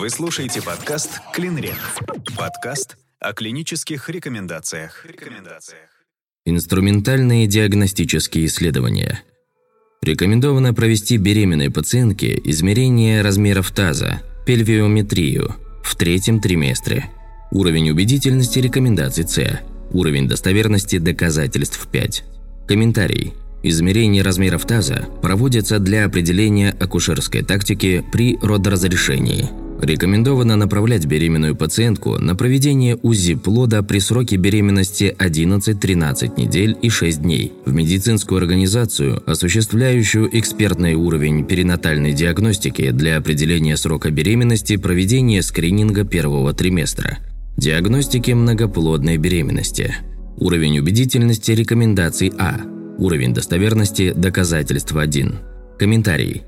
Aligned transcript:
Вы 0.00 0.08
слушаете 0.08 0.62
подкаст 0.62 1.20
«Клинрек». 1.34 1.76
Подкаст 2.34 2.96
о 3.18 3.34
клинических 3.34 4.08
рекомендациях. 4.08 5.04
рекомендациях. 5.04 5.90
Инструментальные 6.46 7.46
диагностические 7.46 8.46
исследования. 8.46 9.22
Рекомендовано 10.00 10.72
провести 10.72 11.18
беременной 11.18 11.70
пациентке 11.70 12.40
измерение 12.44 13.20
размеров 13.20 13.72
таза, 13.72 14.22
пельвиометрию, 14.46 15.56
в 15.84 15.94
третьем 15.96 16.40
триместре. 16.40 17.10
Уровень 17.50 17.90
убедительности 17.90 18.58
рекомендаций 18.58 19.28
С. 19.28 19.60
Уровень 19.90 20.26
достоверности 20.26 20.96
доказательств 20.96 21.86
5. 21.88 22.24
Комментарий. 22.66 23.34
Измерение 23.62 24.22
размеров 24.22 24.64
таза 24.64 25.10
проводится 25.20 25.78
для 25.78 26.06
определения 26.06 26.70
акушерской 26.70 27.42
тактики 27.42 28.02
при 28.10 28.38
родоразрешении. 28.40 29.69
Рекомендовано 29.80 30.56
направлять 30.56 31.06
беременную 31.06 31.56
пациентку 31.56 32.18
на 32.18 32.36
проведение 32.36 32.96
УЗИ 32.96 33.34
плода 33.34 33.82
при 33.82 33.98
сроке 33.98 34.36
беременности 34.36 35.14
11-13 35.18 36.38
недель 36.38 36.76
и 36.82 36.90
6 36.90 37.22
дней 37.22 37.52
в 37.64 37.72
медицинскую 37.72 38.38
организацию, 38.38 39.22
осуществляющую 39.28 40.28
экспертный 40.38 40.94
уровень 40.94 41.44
перинатальной 41.44 42.12
диагностики 42.12 42.90
для 42.90 43.16
определения 43.16 43.76
срока 43.76 44.10
беременности 44.10 44.76
проведения 44.76 45.42
скрининга 45.42 46.04
первого 46.04 46.52
триместра, 46.52 47.18
диагностики 47.56 48.32
многоплодной 48.32 49.16
беременности. 49.16 49.94
Уровень 50.36 50.78
убедительности 50.78 51.52
рекомендаций 51.52 52.32
А– 52.38 52.60
Уровень 53.00 53.32
достоверности 53.32 54.12
доказательств 54.14 54.94
1. 54.94 55.38
Комментарий. 55.78 56.42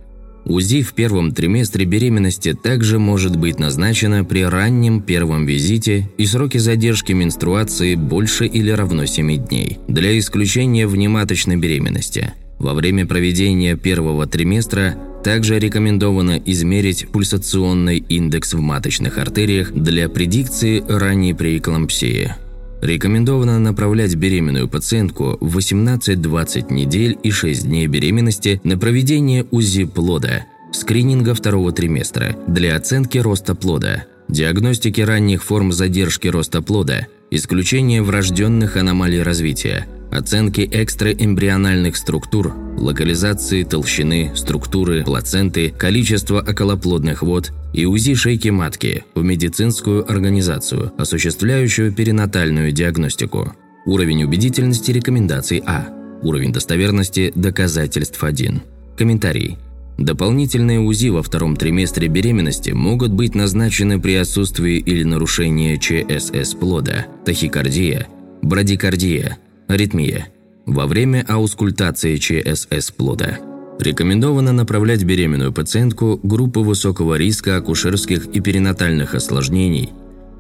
УЗИ 0.45 0.83
в 0.83 0.95
первом 0.95 1.33
триместре 1.33 1.85
беременности 1.85 2.53
также 2.53 2.99
может 2.99 3.37
быть 3.37 3.59
назначено 3.59 4.25
при 4.25 4.45
раннем 4.45 5.01
первом 5.01 5.47
визите 5.47 6.11
и 6.19 6.27
сроки 6.27 6.59
задержки 6.59 7.13
менструации 7.13 7.95
больше 7.95 8.47
или 8.47 8.71
равно 8.71 9.07
7 9.07 9.47
дней 9.47 9.79
для 9.89 10.19
исключения 10.19 10.87
внематочной 10.87 11.57
беременности. 11.57 12.33
Во 12.59 12.75
время 12.75 13.07
проведения 13.07 13.77
первого 13.77 14.27
триместра 14.27 14.97
также 15.25 15.59
рекомендовано 15.59 16.41
измерить 16.45 17.09
пульсационный 17.09 17.99
индекс 17.99 18.55
в 18.55 18.61
маточных 18.61 19.19
артериях 19.19 19.73
для 19.73 20.09
предикции 20.09 20.83
ранней 20.87 21.35
преэклампсии. 21.35 22.35
Рекомендовано 22.83 23.61
направлять 23.61 24.17
беременную 24.17 24.69
пациентку 24.69 25.39
в 25.41 25.57
18-20 25.57 26.73
недель 26.73 27.17
и 27.23 27.31
6 27.31 27.69
дней 27.69 27.87
беременности 27.87 28.61
на 28.65 28.77
проведение 28.77 29.47
УЗИ 29.53 29.85
плода, 29.85 30.47
скрининга 30.73 31.35
второго 31.35 31.71
триместра 31.71 32.37
для 32.49 32.75
оценки 32.75 33.19
роста 33.19 33.55
плода, 33.55 34.07
диагностики 34.29 35.01
ранних 35.01 35.45
форм 35.45 35.71
задержки 35.71 36.27
роста 36.27 36.61
плода, 36.61 37.07
исключения 37.31 38.03
врожденных 38.03 38.77
аномалий 38.77 39.23
развития– 39.23 39.87
оценки 40.13 40.69
экстраэмбриональных 40.71 41.97
структур, 41.97 42.55
локализации 42.77 43.65
толщины, 43.65 44.33
структуры, 44.35 45.05
плаценты, 45.05 45.71
количества 45.71 46.41
околоплодных 46.41 47.23
вод 47.23 47.53
и 47.73 47.87
УЗИ 47.87 48.15
шейки 48.15 48.49
матки 48.49 49.05
в 49.15 49.23
медицинскую 49.23 50.11
организацию, 50.11 50.93
осуществляющую 50.99 51.93
перинатальную 51.93 52.73
диагностику. 52.73 53.55
Уровень 53.87 54.25
убедительности 54.25 54.93
рекомендаций 54.93 55.63
А. 55.67 55.89
Уровень 56.23 56.53
достоверности 56.53 57.33
доказательств 57.35 58.23
1. 58.23 58.63
Комментарий. 58.97 59.59
Дополнительные 59.99 60.81
УЗИ 60.81 61.09
во 61.09 61.23
втором 61.23 61.57
триместре 61.57 62.09
беременности 62.09 62.71
могут 62.71 63.13
быть 63.13 63.35
назначены 63.35 64.01
при 64.01 64.15
отсутствии 64.15 64.79
или 64.79 65.05
нарушении 65.05 65.77
ЧСС 65.77 66.55
плода, 66.55 67.07
тахикардия, 67.25 68.07
брадикардия, 68.41 69.39
Аритмия. 69.69 70.29
Во 70.67 70.87
время 70.87 71.25
аускультации 71.29 72.17
ЧСС 72.17 72.91
плода. 72.91 73.39
Рекомендовано 73.81 74.53
направлять 74.53 75.03
беременную 75.03 75.53
пациентку 75.53 76.21
группу 76.23 76.63
высокого 76.63 77.17
риска 77.17 77.57
акушерских 77.57 78.27
и 78.27 78.41
перинатальных 78.41 79.15
осложнений, 79.15 79.91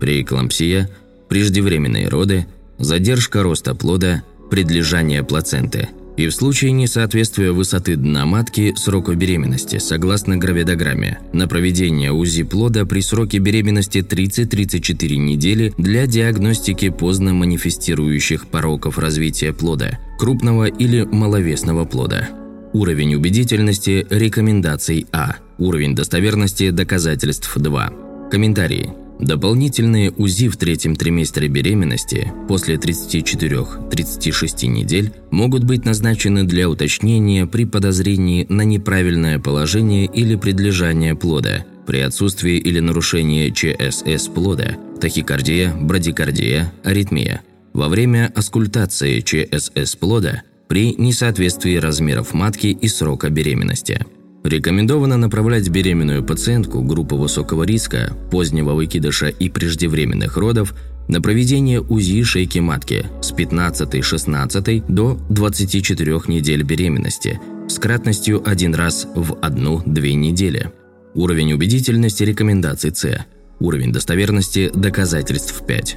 преэклампсия, 0.00 0.88
преждевременные 1.28 2.08
роды, 2.08 2.46
задержка 2.78 3.42
роста 3.42 3.74
плода, 3.74 4.22
предлежание 4.50 5.24
плаценты– 5.24 5.88
и 6.16 6.26
в 6.28 6.34
случае 6.34 6.72
несоответствия 6.72 7.52
высоты 7.52 7.96
дна 7.96 8.26
матки 8.26 8.74
сроку 8.76 9.14
беременности, 9.14 9.78
согласно 9.78 10.36
гравидограмме, 10.36 11.18
на 11.32 11.48
проведение 11.48 12.12
УЗИ 12.12 12.42
плода 12.42 12.84
при 12.84 13.00
сроке 13.00 13.38
беременности 13.38 13.98
30-34 13.98 15.16
недели 15.16 15.72
для 15.78 16.06
диагностики 16.06 16.90
поздно 16.90 17.32
манифестирующих 17.32 18.46
пороков 18.46 18.98
развития 18.98 19.52
плода, 19.52 19.98
крупного 20.18 20.66
или 20.66 21.02
маловесного 21.02 21.84
плода. 21.84 22.28
Уровень 22.72 23.14
убедительности 23.14 24.06
рекомендаций 24.08 25.06
А. 25.12 25.36
Уровень 25.58 25.94
достоверности 25.94 26.70
доказательств 26.70 27.56
2. 27.56 27.92
Комментарии. 28.30 29.01
Дополнительные 29.22 30.10
УЗИ 30.10 30.48
в 30.48 30.56
третьем 30.56 30.96
триместре 30.96 31.46
беременности 31.46 32.32
после 32.48 32.74
34-36 32.74 34.66
недель 34.66 35.12
могут 35.30 35.62
быть 35.62 35.84
назначены 35.84 36.42
для 36.42 36.68
уточнения 36.68 37.46
при 37.46 37.64
подозрении 37.64 38.44
на 38.48 38.62
неправильное 38.62 39.38
положение 39.38 40.06
или 40.06 40.34
предлежание 40.34 41.14
плода, 41.14 41.64
при 41.86 42.00
отсутствии 42.00 42.56
или 42.56 42.80
нарушении 42.80 43.50
ЧСС 43.50 44.26
плода, 44.26 44.76
тахикардия, 45.00 45.72
брадикардия, 45.72 46.72
аритмия, 46.82 47.42
во 47.72 47.88
время 47.88 48.32
аскультации 48.34 49.20
ЧСС 49.20 49.94
плода 49.94 50.42
при 50.66 50.96
несоответствии 50.96 51.76
размеров 51.76 52.34
матки 52.34 52.66
и 52.66 52.88
срока 52.88 53.30
беременности. 53.30 54.04
Рекомендовано 54.44 55.16
направлять 55.16 55.68
беременную 55.68 56.24
пациентку 56.24 56.82
группы 56.82 57.14
высокого 57.14 57.62
риска, 57.62 58.12
позднего 58.30 58.72
выкидыша 58.72 59.28
и 59.28 59.48
преждевременных 59.48 60.36
родов 60.36 60.74
на 61.08 61.20
проведение 61.20 61.80
УЗИ 61.80 62.24
шейки 62.24 62.58
матки 62.58 63.06
с 63.20 63.32
15-16 63.32 64.84
до 64.88 65.18
24 65.30 66.20
недель 66.26 66.62
беременности 66.64 67.40
с 67.68 67.78
кратностью 67.78 68.42
один 68.44 68.74
раз 68.74 69.06
в 69.14 69.32
1-2 69.34 70.12
недели. 70.14 70.72
Уровень 71.14 71.52
убедительности 71.52 72.24
рекомендаций 72.24 72.92
С. 72.94 73.26
Уровень 73.60 73.92
достоверности 73.92 74.70
доказательств 74.74 75.64
5. 75.66 75.96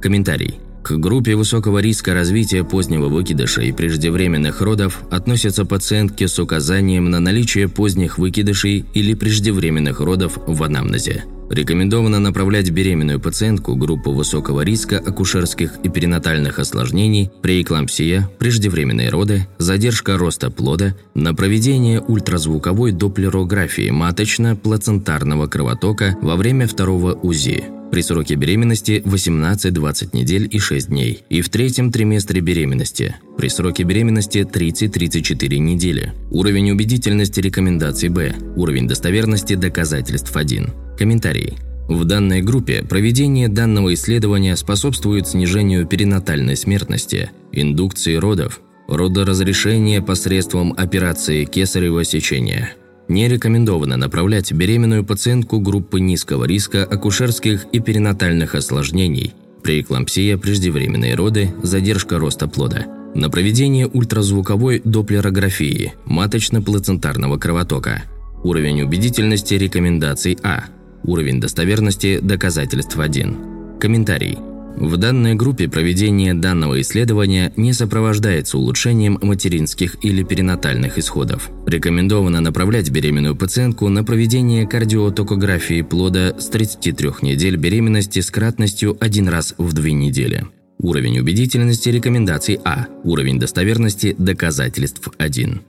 Комментарий. 0.00 0.58
К 0.84 0.98
группе 0.98 1.34
высокого 1.34 1.78
риска 1.78 2.12
развития 2.12 2.62
позднего 2.62 3.08
выкидыша 3.08 3.62
и 3.62 3.72
преждевременных 3.72 4.60
родов 4.60 5.00
относятся 5.10 5.64
пациентки 5.64 6.26
с 6.26 6.38
указанием 6.38 7.08
на 7.08 7.20
наличие 7.20 7.70
поздних 7.70 8.18
выкидышей 8.18 8.84
или 8.92 9.14
преждевременных 9.14 10.00
родов 10.00 10.38
в 10.46 10.62
анамнезе. 10.62 11.24
Рекомендовано 11.48 12.20
направлять 12.20 12.70
беременную 12.70 13.18
пациентку 13.18 13.76
группу 13.76 14.12
высокого 14.12 14.60
риска 14.60 14.98
акушерских 14.98 15.72
и 15.82 15.88
перинатальных 15.88 16.58
осложнений, 16.58 17.30
преэклампсия, 17.40 18.28
преждевременные 18.38 19.08
роды, 19.08 19.48
задержка 19.56 20.18
роста 20.18 20.50
плода 20.50 20.94
на 21.14 21.34
проведение 21.34 22.02
ультразвуковой 22.02 22.92
доплерографии 22.92 23.88
маточно-плацентарного 23.88 25.48
кровотока 25.48 26.18
во 26.20 26.36
время 26.36 26.68
второго 26.68 27.14
УЗИ 27.14 27.64
при 27.94 28.00
сроке 28.00 28.34
беременности 28.34 29.00
18-20 29.06 30.16
недель 30.16 30.48
и 30.50 30.58
6 30.58 30.88
дней, 30.88 31.22
и 31.28 31.42
в 31.42 31.48
третьем 31.48 31.92
триместре 31.92 32.40
беременности, 32.40 33.14
при 33.38 33.46
сроке 33.46 33.84
беременности 33.84 34.38
30-34 34.38 35.58
недели. 35.58 36.12
Уровень 36.32 36.72
убедительности 36.72 37.38
рекомендаций 37.38 38.08
Б, 38.08 38.34
уровень 38.56 38.88
достоверности 38.88 39.54
доказательств 39.54 40.36
1. 40.36 40.72
Комментарий. 40.98 41.54
В 41.88 42.04
данной 42.04 42.42
группе 42.42 42.82
проведение 42.82 43.46
данного 43.46 43.94
исследования 43.94 44.56
способствует 44.56 45.28
снижению 45.28 45.86
перинатальной 45.86 46.56
смертности, 46.56 47.30
индукции 47.52 48.16
родов, 48.16 48.60
родоразрешения 48.88 50.02
посредством 50.02 50.74
операции 50.76 51.44
кесарево 51.44 52.02
сечения– 52.02 52.72
не 53.08 53.28
рекомендовано 53.28 53.96
направлять 53.96 54.52
беременную 54.52 55.04
пациентку 55.04 55.60
группы 55.60 56.00
низкого 56.00 56.44
риска 56.44 56.84
акушерских 56.84 57.66
и 57.72 57.80
перинатальных 57.80 58.54
осложнений, 58.54 59.34
преэклампсия, 59.62 60.36
преждевременные 60.36 61.14
роды, 61.14 61.54
задержка 61.62 62.18
роста 62.18 62.48
плода, 62.48 62.86
на 63.14 63.30
проведение 63.30 63.86
ультразвуковой 63.86 64.80
доплерографии 64.84 65.94
маточно-плацентарного 66.06 67.38
кровотока. 67.38 68.02
Уровень 68.42 68.82
убедительности 68.82 69.54
рекомендаций 69.54 70.38
А. 70.42 70.64
Уровень 71.02 71.40
достоверности 71.40 72.18
доказательств 72.20 72.98
1. 72.98 73.78
Комментарий. 73.80 74.38
В 74.76 74.96
данной 74.96 75.34
группе 75.34 75.68
проведение 75.68 76.34
данного 76.34 76.80
исследования 76.80 77.52
не 77.56 77.72
сопровождается 77.72 78.58
улучшением 78.58 79.18
материнских 79.22 79.96
или 80.02 80.22
перинатальных 80.24 80.98
исходов. 80.98 81.50
Рекомендовано 81.66 82.40
направлять 82.40 82.90
беременную 82.90 83.36
пациентку 83.36 83.88
на 83.88 84.02
проведение 84.04 84.66
кардиотокографии 84.66 85.82
плода 85.82 86.34
с 86.38 86.48
33 86.48 87.10
недель 87.22 87.56
беременности 87.56 88.20
с 88.20 88.30
кратностью 88.30 88.96
один 89.00 89.28
раз 89.28 89.54
в 89.58 89.72
две 89.72 89.92
недели. 89.92 90.44
Уровень 90.78 91.20
убедительности 91.20 91.88
рекомендаций 91.88 92.58
А. 92.64 92.86
Уровень 93.04 93.38
достоверности 93.38 94.14
доказательств 94.18 95.08
1. 95.18 95.62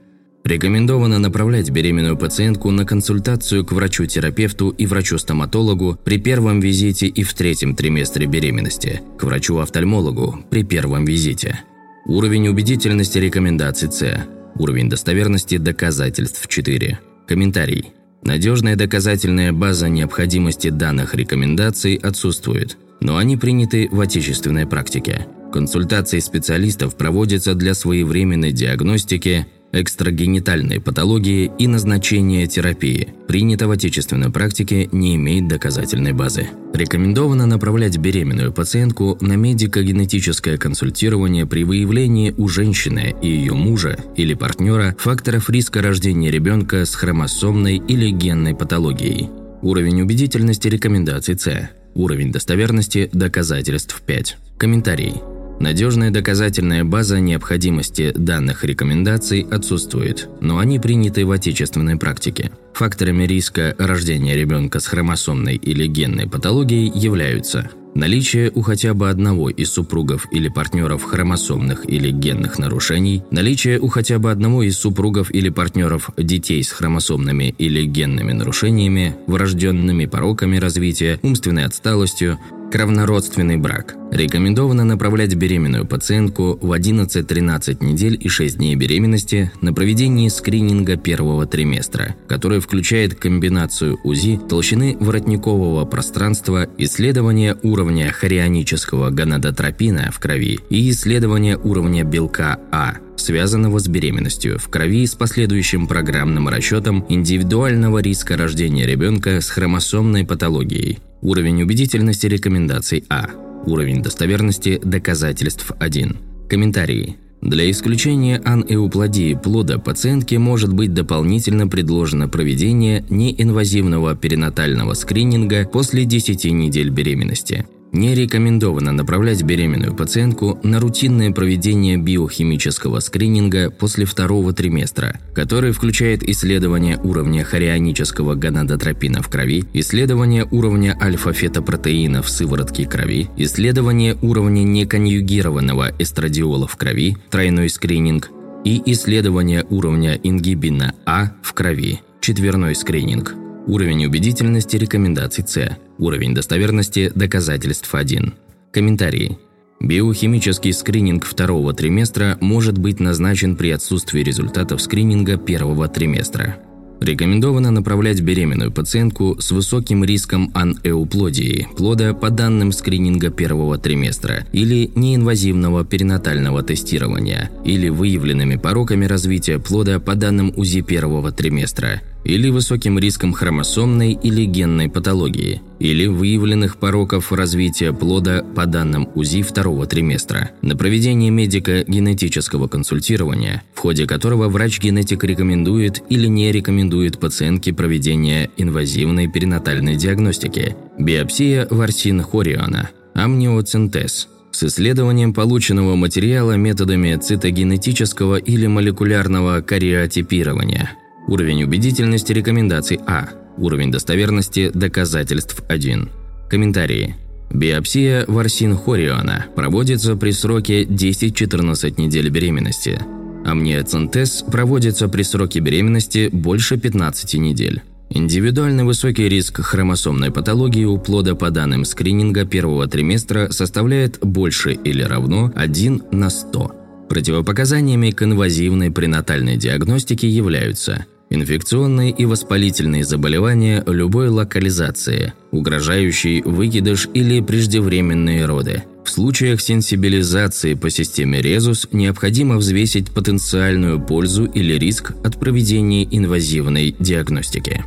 Рекомендовано 0.46 1.18
направлять 1.18 1.70
беременную 1.70 2.16
пациентку 2.16 2.70
на 2.70 2.84
консультацию 2.84 3.66
к 3.66 3.72
врачу-терапевту 3.72 4.68
и 4.68 4.86
врачу-стоматологу 4.86 5.98
при 6.04 6.18
первом 6.18 6.60
визите 6.60 7.08
и 7.08 7.24
в 7.24 7.34
третьем 7.34 7.74
триместре 7.74 8.26
беременности, 8.26 9.02
к 9.18 9.24
врачу-офтальмологу 9.24 10.44
при 10.48 10.62
первом 10.62 11.04
визите. 11.04 11.62
Уровень 12.04 12.46
убедительности 12.46 13.18
рекомендаций 13.18 13.90
С. 13.90 14.24
Уровень 14.54 14.88
достоверности 14.88 15.56
доказательств 15.56 16.46
4. 16.46 17.00
Комментарий. 17.26 17.86
Надежная 18.22 18.76
доказательная 18.76 19.52
база 19.52 19.88
необходимости 19.88 20.68
данных 20.68 21.16
рекомендаций 21.16 21.96
отсутствует, 21.96 22.78
но 23.00 23.16
они 23.16 23.36
приняты 23.36 23.88
в 23.90 24.00
отечественной 24.00 24.68
практике. 24.68 25.26
Консультации 25.52 26.20
специалистов 26.20 26.96
проводятся 26.96 27.54
для 27.54 27.74
своевременной 27.74 28.52
диагностики 28.52 29.48
экстрагенитальной 29.80 30.80
патологии 30.80 31.50
и 31.58 31.66
назначение 31.66 32.46
терапии, 32.46 33.08
принято 33.28 33.68
в 33.68 33.70
отечественной 33.70 34.30
практике, 34.30 34.88
не 34.92 35.16
имеет 35.16 35.48
доказательной 35.48 36.12
базы. 36.12 36.48
Рекомендовано 36.72 37.46
направлять 37.46 37.98
беременную 37.98 38.52
пациентку 38.52 39.16
на 39.20 39.34
медико-генетическое 39.34 40.58
консультирование 40.58 41.46
при 41.46 41.64
выявлении 41.64 42.34
у 42.36 42.48
женщины 42.48 43.14
и 43.22 43.28
ее 43.28 43.54
мужа 43.54 43.96
или 44.16 44.34
партнера 44.34 44.94
факторов 44.98 45.50
риска 45.50 45.82
рождения 45.82 46.30
ребенка 46.30 46.84
с 46.84 46.94
хромосомной 46.94 47.76
или 47.76 48.10
генной 48.10 48.54
патологией. 48.54 49.30
Уровень 49.62 50.02
убедительности 50.02 50.68
рекомендаций 50.68 51.38
С. 51.38 51.70
Уровень 51.94 52.30
достоверности 52.30 53.08
доказательств 53.12 54.02
5. 54.02 54.36
Комментарий. 54.58 55.35
Надежная 55.60 56.10
доказательная 56.10 56.84
база 56.84 57.18
необходимости 57.18 58.12
данных 58.14 58.64
рекомендаций 58.64 59.46
отсутствует, 59.50 60.28
но 60.40 60.58
они 60.58 60.78
приняты 60.78 61.24
в 61.24 61.30
отечественной 61.30 61.96
практике. 61.96 62.52
Факторами 62.74 63.24
риска 63.24 63.74
рождения 63.78 64.36
ребенка 64.36 64.80
с 64.80 64.86
хромосомной 64.86 65.56
или 65.56 65.86
генной 65.86 66.28
патологией 66.28 66.92
являются 66.94 67.70
наличие 67.96 68.52
у 68.54 68.60
хотя 68.60 68.94
бы 68.94 69.08
одного 69.08 69.48
из 69.50 69.72
супругов 69.72 70.26
или 70.30 70.48
партнеров 70.48 71.02
хромосомных 71.02 71.88
или 71.88 72.10
генных 72.10 72.58
нарушений, 72.58 73.22
наличие 73.30 73.80
у 73.80 73.88
хотя 73.88 74.18
бы 74.18 74.30
одного 74.30 74.62
из 74.62 74.78
супругов 74.78 75.34
или 75.34 75.48
партнеров 75.48 76.10
детей 76.16 76.62
с 76.62 76.70
хромосомными 76.70 77.54
или 77.58 77.84
генными 77.84 78.32
нарушениями, 78.32 79.16
врожденными 79.26 80.06
пороками 80.06 80.58
развития, 80.58 81.18
умственной 81.22 81.64
отсталостью, 81.64 82.38
Кровнородственный 82.70 83.56
брак. 83.56 83.94
Рекомендовано 84.10 84.84
направлять 84.84 85.34
беременную 85.34 85.86
пациентку 85.86 86.58
в 86.60 86.72
11-13 86.72 87.84
недель 87.84 88.18
и 88.20 88.28
6 88.28 88.58
дней 88.58 88.74
беременности 88.74 89.52
на 89.60 89.72
проведение 89.72 90.28
скрининга 90.30 90.96
первого 90.96 91.46
триместра, 91.46 92.16
который 92.26 92.60
включает 92.60 93.14
комбинацию 93.14 93.98
УЗИ, 94.02 94.40
толщины 94.48 94.96
воротникового 94.98 95.84
пространства, 95.84 96.68
исследование 96.76 97.56
уровня 97.62 98.10
хорионического 98.12 99.10
гонадотропина 99.10 100.10
в 100.12 100.18
крови 100.18 100.58
и 100.68 100.90
исследование 100.90 101.56
уровня 101.56 102.02
белка 102.02 102.58
А, 102.72 102.94
связанного 103.16 103.78
с 103.78 103.86
беременностью 103.86 104.58
в 104.58 104.68
крови 104.68 105.06
с 105.06 105.14
последующим 105.14 105.86
программным 105.86 106.48
расчетом 106.48 107.06
индивидуального 107.08 107.98
риска 107.98 108.36
рождения 108.36 108.86
ребенка 108.86 109.40
с 109.40 109.48
хромосомной 109.50 110.24
патологией. 110.24 110.98
Уровень 111.26 111.60
убедительности 111.60 112.28
рекомендаций 112.28 113.02
А. 113.08 113.28
Уровень 113.66 114.00
достоверности 114.00 114.80
доказательств 114.80 115.72
1. 115.76 116.16
Комментарии. 116.48 117.16
Для 117.40 117.68
исключения 117.68 118.40
анэуплодии 118.44 119.34
плода 119.34 119.80
пациентке 119.80 120.38
может 120.38 120.72
быть 120.72 120.94
дополнительно 120.94 121.66
предложено 121.66 122.28
проведение 122.28 123.04
неинвазивного 123.10 124.14
перинатального 124.14 124.94
скрининга 124.94 125.66
после 125.66 126.04
10 126.04 126.44
недель 126.52 126.90
беременности. 126.90 127.66
Не 127.92 128.14
рекомендовано 128.14 128.92
направлять 128.92 129.42
беременную 129.42 129.94
пациентку 129.94 130.58
на 130.62 130.80
рутинное 130.80 131.30
проведение 131.30 131.96
биохимического 131.96 133.00
скрининга 133.00 133.70
после 133.70 134.04
второго 134.04 134.52
триместра, 134.52 135.20
который 135.34 135.72
включает 135.72 136.22
исследование 136.22 136.98
уровня 136.98 137.44
хорионического 137.44 138.34
гонадотропина 138.34 139.22
в 139.22 139.28
крови, 139.28 139.64
исследование 139.72 140.46
уровня 140.50 140.98
альфа-фетопротеина 141.00 142.22
в 142.22 142.28
сыворотке 142.28 142.86
крови, 142.86 143.28
исследование 143.36 144.16
уровня 144.20 144.62
неконъюгированного 144.62 145.92
эстрадиола 145.98 146.66
в 146.66 146.76
крови, 146.76 147.16
тройной 147.30 147.68
скрининг 147.70 148.30
и 148.64 148.82
исследование 148.92 149.64
уровня 149.70 150.18
ингибина 150.22 150.94
А 151.06 151.32
в 151.42 151.54
крови, 151.54 152.00
четверной 152.20 152.74
скрининг– 152.74 153.34
Уровень 153.66 154.06
убедительности 154.06 154.76
рекомендаций 154.76 155.44
С. 155.44 155.76
Уровень 155.98 156.34
достоверности 156.34 157.10
доказательств 157.16 157.92
1. 157.92 158.34
Комментарии. 158.70 159.38
Биохимический 159.80 160.72
скрининг 160.72 161.24
второго 161.24 161.74
триместра 161.74 162.38
может 162.40 162.78
быть 162.78 163.00
назначен 163.00 163.56
при 163.56 163.70
отсутствии 163.70 164.20
результатов 164.20 164.80
скрининга 164.80 165.36
первого 165.36 165.88
триместра. 165.88 166.58
Рекомендовано 167.00 167.72
направлять 167.72 168.20
беременную 168.20 168.70
пациентку 168.72 169.36
с 169.40 169.50
высоким 169.50 170.04
риском 170.04 170.50
анэуплодии 170.54 171.66
плода 171.76 172.14
по 172.14 172.30
данным 172.30 172.70
скрининга 172.70 173.30
первого 173.30 173.78
триместра 173.78 174.46
или 174.52 174.92
неинвазивного 174.94 175.84
перинатального 175.84 176.62
тестирования 176.62 177.50
или 177.64 177.88
выявленными 177.88 178.56
пороками 178.56 179.06
развития 179.06 179.58
плода 179.58 179.98
по 179.98 180.14
данным 180.14 180.54
УЗИ 180.56 180.82
первого 180.82 181.32
триместра 181.32 182.00
или 182.26 182.50
высоким 182.50 182.98
риском 182.98 183.32
хромосомной 183.32 184.12
или 184.12 184.44
генной 184.44 184.88
патологии, 184.88 185.62
или 185.78 186.06
выявленных 186.06 186.76
пороков 186.78 187.32
развития 187.32 187.92
плода 187.92 188.42
по 188.42 188.66
данным 188.66 189.08
УЗИ 189.14 189.42
второго 189.42 189.86
триместра, 189.86 190.50
на 190.60 190.76
проведение 190.76 191.30
медико-генетического 191.30 192.66
консультирования, 192.68 193.62
в 193.74 193.80
ходе 193.80 194.06
которого 194.06 194.48
врач-генетик 194.48 195.22
рекомендует 195.24 196.02
или 196.08 196.26
не 196.26 196.50
рекомендует 196.50 197.20
пациентке 197.20 197.72
проведение 197.72 198.50
инвазивной 198.56 199.28
перинатальной 199.28 199.96
диагностики, 199.96 200.76
биопсия 200.98 201.68
ворсин 201.70 202.22
хориона, 202.22 202.90
амниоцентез– 203.14 204.28
с 204.52 204.64
исследованием 204.64 205.34
полученного 205.34 205.96
материала 205.96 206.56
методами 206.56 207.14
цитогенетического 207.14 208.36
или 208.36 208.66
молекулярного 208.66 209.60
кариотипирования– 209.60 210.92
Уровень 211.28 211.64
убедительности 211.64 212.32
рекомендаций 212.32 213.00
А. 213.06 213.28
Уровень 213.58 213.90
достоверности 213.90 214.70
доказательств 214.72 215.62
1. 215.68 216.08
Комментарии. 216.48 217.16
Биопсия 217.50 218.24
ворсин 218.28 218.76
хориона 218.76 219.46
проводится 219.56 220.14
при 220.14 220.30
сроке 220.30 220.84
10-14 220.84 222.00
недель 222.00 222.28
беременности. 222.28 223.00
Амниоцентез 223.44 224.44
проводится 224.50 225.08
при 225.08 225.22
сроке 225.22 225.60
беременности 225.60 226.28
больше 226.32 226.76
15 226.76 227.34
недель. 227.34 227.82
Индивидуальный 228.10 228.84
высокий 228.84 229.28
риск 229.28 229.62
хромосомной 229.62 230.30
патологии 230.30 230.84
у 230.84 230.96
плода 230.98 231.34
по 231.34 231.50
данным 231.50 231.84
скрининга 231.84 232.44
первого 232.44 232.86
триместра 232.86 233.50
составляет 233.50 234.18
больше 234.20 234.74
или 234.74 235.02
равно 235.02 235.52
1 235.56 236.02
на 236.12 236.30
100. 236.30 236.72
Противопоказаниями 237.08 238.10
к 238.10 238.22
инвазивной 238.22 238.90
пренатальной 238.90 239.56
диагностике 239.56 240.28
являются 240.28 241.06
Инфекционные 241.28 242.12
и 242.12 242.24
воспалительные 242.24 243.04
заболевания 243.04 243.82
любой 243.86 244.28
локализации, 244.28 245.32
угрожающий 245.50 246.42
выкидыш 246.42 247.08
или 247.14 247.40
преждевременные 247.40 248.46
роды. 248.46 248.84
В 249.04 249.10
случаях 249.10 249.60
сенсибилизации 249.60 250.74
по 250.74 250.88
системе 250.88 251.42
резус 251.42 251.88
необходимо 251.90 252.56
взвесить 252.56 253.10
потенциальную 253.10 254.00
пользу 254.00 254.44
или 254.44 254.74
риск 254.74 255.12
от 255.24 255.38
проведения 255.38 256.04
инвазивной 256.04 256.94
диагностики. 256.98 257.84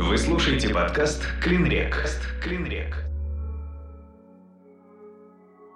Вы 0.00 0.18
слушаете 0.18 0.68
подкаст 0.68 1.22
«Клинрек». 1.42 1.96
«Клинрек». 2.44 2.96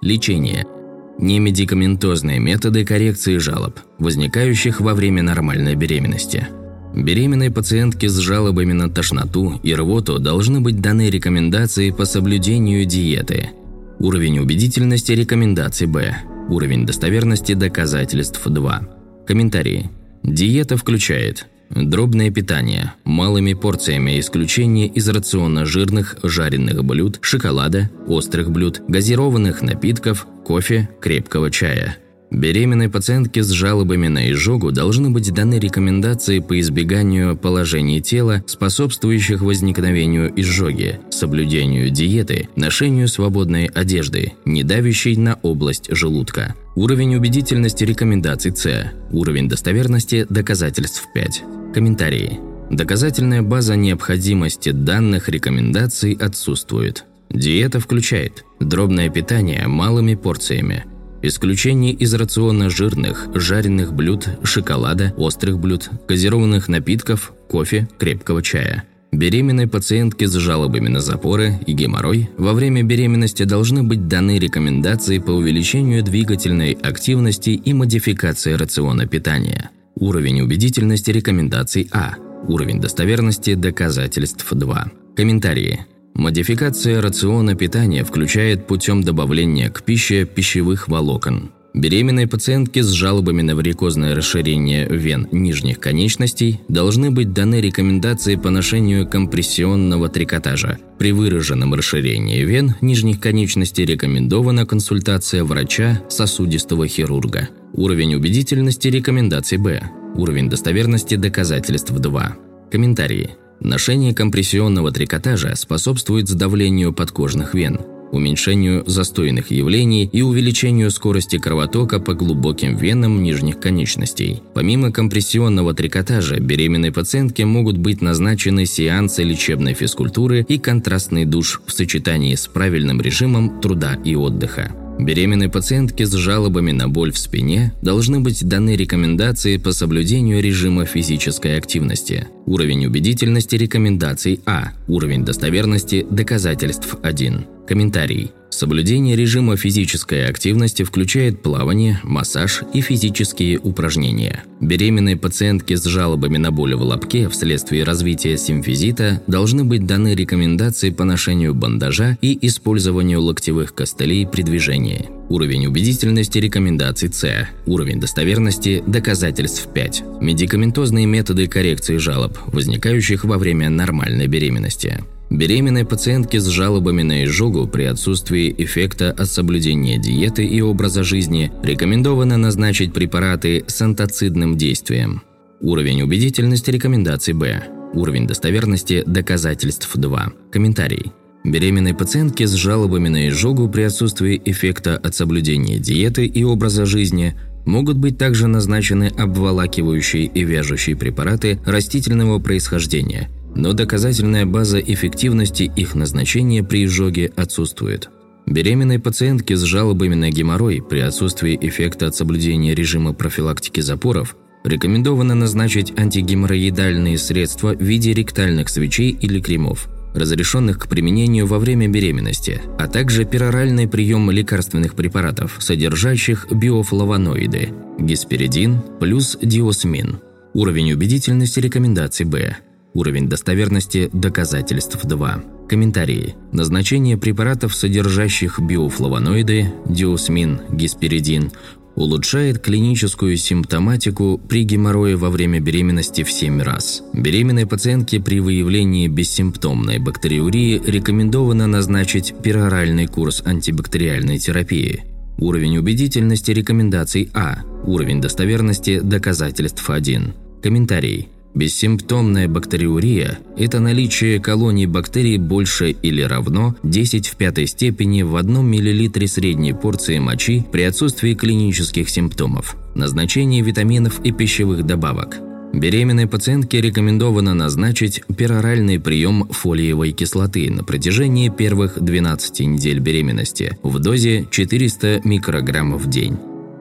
Лечение– 0.03 0.67
Немедикаментозные 1.19 2.39
методы 2.39 2.85
коррекции 2.85 3.39
жалоб, 3.39 3.81
возникающих 3.99 4.81
во 4.81 4.95
время 4.95 5.23
нормальной 5.23 5.75
беременности. 5.75 6.49
Беременной 6.95 7.51
пациентке 7.51 8.09
с 8.09 8.17
жалобами 8.19 8.73
на 8.73 8.91
тошноту 8.91 9.59
и 9.63 9.75
рвоту 9.75 10.19
должны 10.19 10.61
быть 10.61 10.81
даны 10.81 11.09
рекомендации 11.09 11.91
по 11.91 12.05
соблюдению 12.05 12.85
диеты. 12.85 13.51
Уровень 13.99 14.39
убедительности 14.39 15.13
рекомендаций 15.13 15.87
Б. 15.87 16.17
Уровень 16.49 16.85
достоверности 16.85 17.55
доказательств 17.55 18.43
2. 18.45 18.89
Комментарии. 19.27 19.91
Диета 20.23 20.77
включает 20.77 21.47
Дробное 21.71 22.31
питание, 22.31 22.93
малыми 23.05 23.53
порциями 23.53 24.19
исключение 24.21 24.87
из 24.87 25.09
рациона 25.09 25.65
жирных, 25.65 26.17
жареных 26.23 26.85
блюд, 26.85 27.19
шоколада, 27.23 27.91
острых 28.07 28.51
блюд, 28.51 28.81
газированных 28.87 29.63
напитков, 29.63 30.27
кофе, 30.45 30.89
крепкого 31.01 31.51
чая. 31.51 31.99
Беременной 32.31 32.89
пациентке 32.89 33.43
с 33.43 33.51
жалобами 33.51 34.09
на 34.09 34.31
изжогу 34.33 34.73
должны 34.73 35.11
быть 35.11 35.33
даны 35.33 35.59
рекомендации 35.59 36.41
по 36.41 36.59
избеганию 36.59 37.37
положений 37.37 38.03
тела, 38.03 38.43
способствующих 38.47 39.43
возникновению 39.43 40.33
изжоги, 40.35 41.01
соблюдению 41.11 41.91
диеты, 41.91 42.49
ношению 42.57 43.07
свободной 43.09 43.67
одежды, 43.67 44.33
не 44.45 44.65
давящей 44.65 45.17
на 45.17 45.39
область 45.43 45.89
желудка. 45.91 46.55
Уровень 46.75 47.15
убедительности 47.17 47.85
рекомендаций 47.85 48.55
С. 48.55 48.93
Уровень 49.13 49.49
достоверности 49.49 50.27
доказательств 50.29 51.05
5. 51.15 51.45
Комментарии. 51.75 52.41
Доказательная 52.71 53.43
база 53.43 53.77
необходимости 53.77 54.71
данных 54.71 55.29
рекомендаций 55.29 56.15
отсутствует. 56.15 57.05
Диета 57.31 57.79
включает 57.79 58.45
дробное 58.59 59.09
питание 59.11 59.69
малыми 59.69 60.17
порциями– 60.17 60.85
Исключение 61.27 61.93
из 61.93 62.15
рациона 62.15 62.71
жирных, 62.71 63.27
жареных 63.35 63.93
блюд, 63.93 64.29
шоколада, 64.45 65.13
острых 65.17 65.59
блюд, 65.59 65.91
газированных 66.07 66.69
напитков, 66.69 67.33
кофе, 67.49 67.89
крепкого 67.99 68.45
чая. 68.45 68.85
Беременной 69.11 69.67
пациентке 69.67 70.29
с 70.29 70.35
жалобами 70.35 70.87
на 70.87 71.01
запоры 71.01 71.59
и 71.67 71.73
геморрой 71.73 72.31
во 72.39 72.53
время 72.53 72.85
беременности 72.85 73.43
должны 73.43 73.83
быть 73.83 74.07
даны 74.07 74.39
рекомендации 74.39 75.19
по 75.19 75.33
увеличению 75.33 76.05
двигательной 76.05 76.75
активности 76.75 77.51
и 77.51 77.73
модификации 77.73 78.53
рациона 78.53 79.09
питания. 79.09 79.71
Уровень 79.97 80.43
убедительности 80.43 81.11
рекомендаций 81.11 81.89
А. 81.91 82.15
Уровень 82.47 82.81
достоверности 82.81 83.55
доказательств 83.55 84.47
2. 84.49 84.93
Комментарии. 85.17 85.87
Модификация 86.17 87.03
рациона 87.03 87.55
питания 87.55 88.03
включает 88.03 88.67
путем 88.67 89.03
добавления 89.03 89.69
к 89.69 89.83
пище 89.83 90.25
пищевых 90.25 90.89
волокон. 90.89 91.51
Беременные 91.75 92.27
пациентки 92.27 92.81
с 92.81 92.89
жалобами 92.89 93.43
на 93.43 93.55
варикозное 93.55 94.15
расширение 94.15 94.89
вен 94.89 95.29
нижних 95.31 95.79
конечностей 95.79 96.63
должны 96.69 97.11
быть 97.11 97.35
даны 97.35 97.61
рекомендации 97.61 98.37
по 98.37 98.49
ношению 98.49 99.07
компрессионного 99.07 100.09
трикотажа. 100.09 100.79
При 100.99 101.13
выраженном 101.13 101.75
расширении 101.75 102.43
вен 102.45 102.77
нижних 102.81 103.21
конечностей 103.21 103.85
рекомендована 103.85 104.65
консультация 104.65 105.45
врача 105.45 106.01
сосудистого 106.09 106.89
хирурга. 106.89 107.51
Уровень 107.75 108.15
убедительности 108.15 108.89
рекомендаций 108.89 109.59
Б. 109.59 109.83
Уровень 110.15 110.49
достоверности 110.49 111.17
доказательств 111.17 111.93
2. 111.93 112.37
Комментарии. 112.73 113.37
Ношение 113.61 114.15
компрессионного 114.15 114.93
трикотажа 114.93 115.55
способствует 115.57 116.29
сдавлению 116.29 116.93
подкожных 116.93 117.55
вен, 117.55 117.81
уменьшению 118.13 118.85
застойных 118.87 119.51
явлений 119.51 120.09
и 120.13 120.23
увеличению 120.23 120.91
скорости 120.91 121.39
кровотока 121.39 121.99
по 121.99 122.15
глубоким 122.15 122.77
венам 122.77 123.23
нижних 123.23 123.59
конечностей. 123.59 124.43
Помимо 124.55 124.93
компрессионного 124.93 125.75
трикотажа, 125.75 126.39
беременной 126.39 126.93
пациентке 126.93 127.45
могут 127.45 127.79
быть 127.79 128.03
назначены 128.03 128.67
сеансы 128.67 129.23
лечебной 129.23 129.75
физкультуры 129.75 130.45
и 130.47 130.59
контрастный 130.59 131.25
душ 131.25 131.63
в 131.67 131.73
сочетании 131.73 132.35
с 132.35 132.47
правильным 132.47 133.01
режимом 133.01 133.61
труда 133.61 133.99
и 134.05 134.15
отдыха. 134.15 134.73
Беременной 134.99 135.49
пациентке 135.49 136.07
с 136.07 136.13
жалобами 136.13 136.73
на 136.73 136.89
боль 136.89 137.13
в 137.13 137.19
спине 137.19 137.73
должны 137.83 138.21
быть 138.21 138.45
даны 138.47 138.77
рекомендации 138.77 139.57
по 139.57 139.73
соблюдению 139.73 140.43
режима 140.43 140.87
физической 140.87 141.59
активности. 141.59 142.29
Уровень 142.47 142.87
убедительности 142.87 143.57
рекомендаций 143.57 144.41
А. 144.47 144.73
Уровень 144.89 145.25
достоверности 145.25 146.07
доказательств 146.11 146.97
1. 147.03 147.47
Комментарий. 147.67 148.33
Соблюдение 148.57 149.17
режима 149.17 149.59
физической 149.59 150.27
активности 150.31 150.83
включает 150.83 151.43
плавание, 151.43 152.01
массаж 152.03 152.63
и 152.73 152.81
физические 152.81 153.59
упражнения. 153.59 154.45
Беременные 154.63 155.19
пациентки 155.19 155.75
с 155.75 155.85
жалобами 155.85 156.39
на 156.39 156.51
боль 156.51 156.75
в 156.75 156.81
лобке 156.81 157.29
вследствие 157.29 157.85
развития 157.85 158.39
симфизита 158.39 159.23
должны 159.27 159.65
быть 159.65 159.85
даны 159.85 160.15
рекомендации 160.15 160.89
по 160.89 161.05
ношению 161.05 161.55
бандажа 161.55 162.17
и 162.23 162.47
использованию 162.47 163.21
локтевых 163.21 163.75
костылей 163.75 164.27
при 164.27 164.41
движении. 164.41 165.11
Уровень 165.29 165.67
убедительности 165.67 166.39
рекомендаций 166.39 167.13
С. 167.13 167.51
Уровень 167.67 168.01
достоверности 168.01 168.83
доказательств 168.87 169.69
5. 169.75 170.23
Медикаментозные 170.23 171.05
методы 171.05 171.47
коррекции 171.47 171.99
жалоб, 171.99 172.39
возникающих 172.47 173.27
во 173.27 173.37
время 173.37 173.69
нормальной 173.69 174.29
беременности. 174.29 175.05
Беременной 175.31 175.85
пациентке 175.85 176.39
с 176.39 176.47
жалобами 176.47 177.03
на 177.03 177.25
изжогу 177.25 177.67
при 177.67 177.85
отсутствии 177.85 178.55
эффекта 178.57 179.11
от 179.11 179.29
соблюдения 179.29 179.99
диеты 179.99 180.47
и 180.47 180.61
образа 180.61 181.03
жизни 181.03 181.51
рекомендовано 181.65 182.37
назначить 182.37 182.93
препараты 182.93 183.65
с 183.67 183.83
антоцидным 183.83 184.57
действием. 184.57 185.23
Уровень 185.61 186.03
убедительности 186.03 186.71
рекомендаций 186.71 187.35
Б. 187.35 187.65
Уровень 187.95 188.27
достоверности 188.27 189.03
доказательств 189.05 189.91
2. 189.95 190.33
Комментарий. 190.53 191.13
Беременной 191.45 191.95
пациентке 191.95 192.47
с 192.47 192.53
жалобами 192.53 193.09
на 193.09 193.29
изжогу 193.29 193.69
при 193.69 193.83
отсутствии 193.83 194.41
эффекта 194.45 194.97
от 194.97 195.15
соблюдения 195.15 195.79
диеты 195.79 196.27
и 196.27 196.45
образа 196.45 196.87
жизни 196.87 197.35
могут 197.65 197.97
быть 197.97 198.17
также 198.17 198.47
назначены 198.47 199.13
обволакивающие 199.17 200.27
и 200.27 200.45
вяжущие 200.45 200.95
препараты 200.95 201.59
растительного 201.67 202.39
происхождения– 202.39 203.29
но 203.57 203.73
доказательная 203.73 204.47
база 204.47 204.79
эффективности 204.79 205.65
их 205.75 205.95
назначения 205.95 206.63
при 206.63 206.85
изжоге 206.85 207.33
отсутствует. 207.37 208.11
Беременной 208.47 209.01
пациентке 209.01 209.57
с 209.57 209.63
жалобами 209.63 210.15
на 210.15 210.31
геморрой 210.31 210.81
при 210.81 211.01
отсутствии 211.01 211.59
эффекта 211.61 212.07
от 212.07 212.15
соблюдения 212.15 212.75
режима 212.75 213.13
профилактики 213.13 213.81
запоров 213.81 214.37
рекомендовано 214.63 215.35
назначить 215.35 215.93
антигеморроидальные 215.97 217.19
средства 217.19 217.75
в 217.75 217.83
виде 217.83 218.13
ректальных 218.13 218.69
свечей 218.69 219.11
или 219.11 219.41
кремов, 219.41 219.89
разрешенных 220.15 220.79
к 220.79 220.89
применению 220.89 221.47
во 221.47 221.59
время 221.59 221.89
беременности, 221.89 222.61
а 222.79 222.89
также 222.89 223.25
пероральный 223.25 223.89
прием 223.89 224.31
лекарственных 224.31 224.95
препаратов, 224.95 225.57
содержащих 225.61 226.47
биофлавоноиды– 226.51 227.71
гесперидин 227.99 228.81
плюс 229.01 229.39
диосмин. 229.41 230.21
Уровень 230.53 230.93
убедительности 230.93 231.61
рекомендаций 231.61 232.27
Б. 232.27 232.57
Уровень 232.97 233.29
достоверности 233.29 234.09
доказательств 234.15 235.05
2. 235.05 235.45
Комментарии. 235.69 236.35
Назначение 236.51 237.19
препаратов, 237.19 237.75
содержащих 237.75 238.59
биофлавоноиды, 238.59 239.71
диосмин, 239.87 240.63
гесперидин, 240.71 241.53
улучшает 241.95 242.59
клиническую 242.61 243.37
симптоматику 243.37 244.41
при 244.49 244.65
геморрое 244.65 245.19
во 245.19 245.29
время 245.29 245.61
беременности 245.61 246.25
в 246.25 246.33
7 246.33 246.63
раз. 246.63 247.03
Беременной 247.13 247.67
пациентке 247.67 248.19
при 248.19 248.41
выявлении 248.41 249.09
бессимптомной 249.09 249.99
бактериурии 249.99 250.81
рекомендовано 250.83 251.67
назначить 251.67 252.35
пероральный 252.43 253.09
курс 253.09 253.43
антибактериальной 253.45 254.39
терапии. 254.39 255.05
Уровень 255.37 255.77
убедительности 255.77 256.51
рекомендаций 256.51 257.29
А. 257.35 257.59
Уровень 257.85 258.23
достоверности 258.23 259.01
доказательств 259.01 259.91
1. 259.91 260.33
Комментарий. 260.63 261.29
Бессимптомная 261.57 262.49
бактериурия– 262.49 263.39
это 263.57 263.81
наличие 263.81 264.41
колоний 264.41 264.85
бактерий 264.85 265.39
больше 265.39 265.91
или 265.91 266.21
равно 266.21 266.77
10 266.83 267.29
в 267.29 267.37
пятой 267.37 267.67
степени 267.67 268.21
в 268.21 268.37
1 268.37 268.57
мл 268.59 269.27
средней 269.27 269.73
порции 269.73 270.19
мочи 270.19 270.67
при 270.71 270.83
отсутствии 270.83 271.33
клинических 271.33 272.11
симптомов, 272.11 272.77
назначение 272.95 273.63
витаминов 273.63 274.21
и 274.23 274.33
пищевых 274.33 274.85
добавок. 274.85 275.39
Беременной 275.73 276.27
пациентке 276.27 276.83
рекомендовано 276.83 277.55
назначить 277.55 278.23
пероральный 278.37 279.01
прием 279.01 279.49
фолиевой 279.49 280.13
кислоты 280.13 280.71
на 280.71 280.85
протяжении 280.85 281.49
первых 281.49 281.99
12 281.99 282.61
недель 282.67 282.99
беременности 282.99 283.79
в 283.83 283.99
дозе 283.99 284.47
400 284.51 285.23
микрограммов 285.25 286.05
в 286.05 286.11
день. 286.11 286.37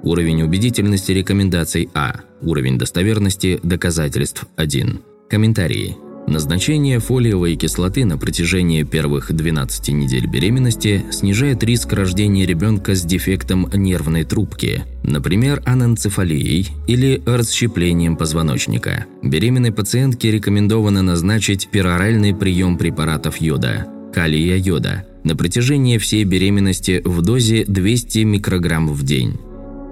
Уровень 0.05 0.43
убедительности 0.43 1.11
рекомендаций 1.13 1.89
А. 1.95 2.17
Уровень 2.39 2.77
достоверности 2.77 3.59
доказательств 3.63 4.45
1. 4.55 5.01
Комментарии. 5.27 5.97
Назначение 6.27 6.99
фолиевой 6.99 7.55
кислоты 7.55 8.05
на 8.05 8.15
протяжении 8.19 8.83
первых 8.83 9.33
12 9.33 9.89
недель 9.89 10.27
беременности 10.27 11.03
снижает 11.11 11.63
риск 11.63 11.91
рождения 11.93 12.45
ребенка 12.45 12.93
с 12.93 13.01
дефектом 13.01 13.67
нервной 13.73 14.25
трубки, 14.25 14.83
например, 15.01 15.63
аненцефалией 15.65 16.67
или 16.85 17.23
расщеплением 17.25 18.15
позвоночника. 18.15 19.07
Беременной 19.23 19.71
пациентке 19.71 20.29
рекомендовано 20.29 21.01
назначить 21.01 21.69
пероральный 21.71 22.35
прием 22.35 22.77
препаратов 22.77 23.37
йода, 23.37 23.87
калия 24.13 24.57
йода, 24.57 25.07
на 25.23 25.35
протяжении 25.35 25.97
всей 25.97 26.25
беременности 26.25 27.01
в 27.03 27.23
дозе 27.23 27.65
200 27.65 28.19
микрограмм 28.19 28.89
в 28.89 29.03
день. 29.03 29.39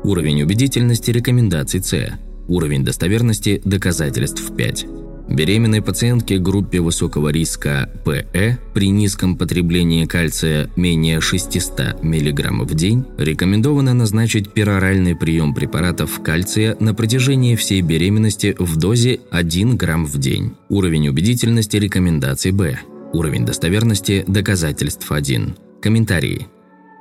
Уровень 0.04 0.44
убедительности 0.44 1.12
рекомендаций 1.12 1.82
С. 1.82 2.20
Уровень 2.50 2.84
достоверности 2.84 3.62
доказательств 3.64 4.54
5. 4.54 4.86
Беременной 5.30 5.82
пациентке 5.82 6.40
группе 6.40 6.82
высокого 6.82 7.30
риска 7.30 7.90
ПЭ 8.04 8.58
при 8.74 8.90
низком 8.90 9.38
потреблении 9.38 10.06
кальция 10.06 10.70
менее 10.76 11.22
600 11.22 12.04
мг 12.04 12.52
в 12.66 12.76
день 12.76 13.06
рекомендовано 13.18 13.94
назначить 13.94 14.52
пероральный 14.52 15.16
прием 15.16 15.54
препаратов 15.54 16.22
кальция 16.22 16.76
на 16.82 16.94
протяжении 16.94 17.56
всей 17.56 17.82
беременности 17.82 18.58
в 18.60 18.76
дозе 18.76 19.22
1 19.32 19.78
грамм 19.78 20.06
в 20.06 20.18
день. 20.18 20.52
Уровень 20.68 21.08
убедительности 21.08 21.78
рекомендаций 21.78 22.52
Б. 22.52 22.78
Уровень 23.14 23.46
достоверности 23.46 24.26
доказательств 24.28 25.10
1. 25.10 25.56
Комментарии. 25.82 26.48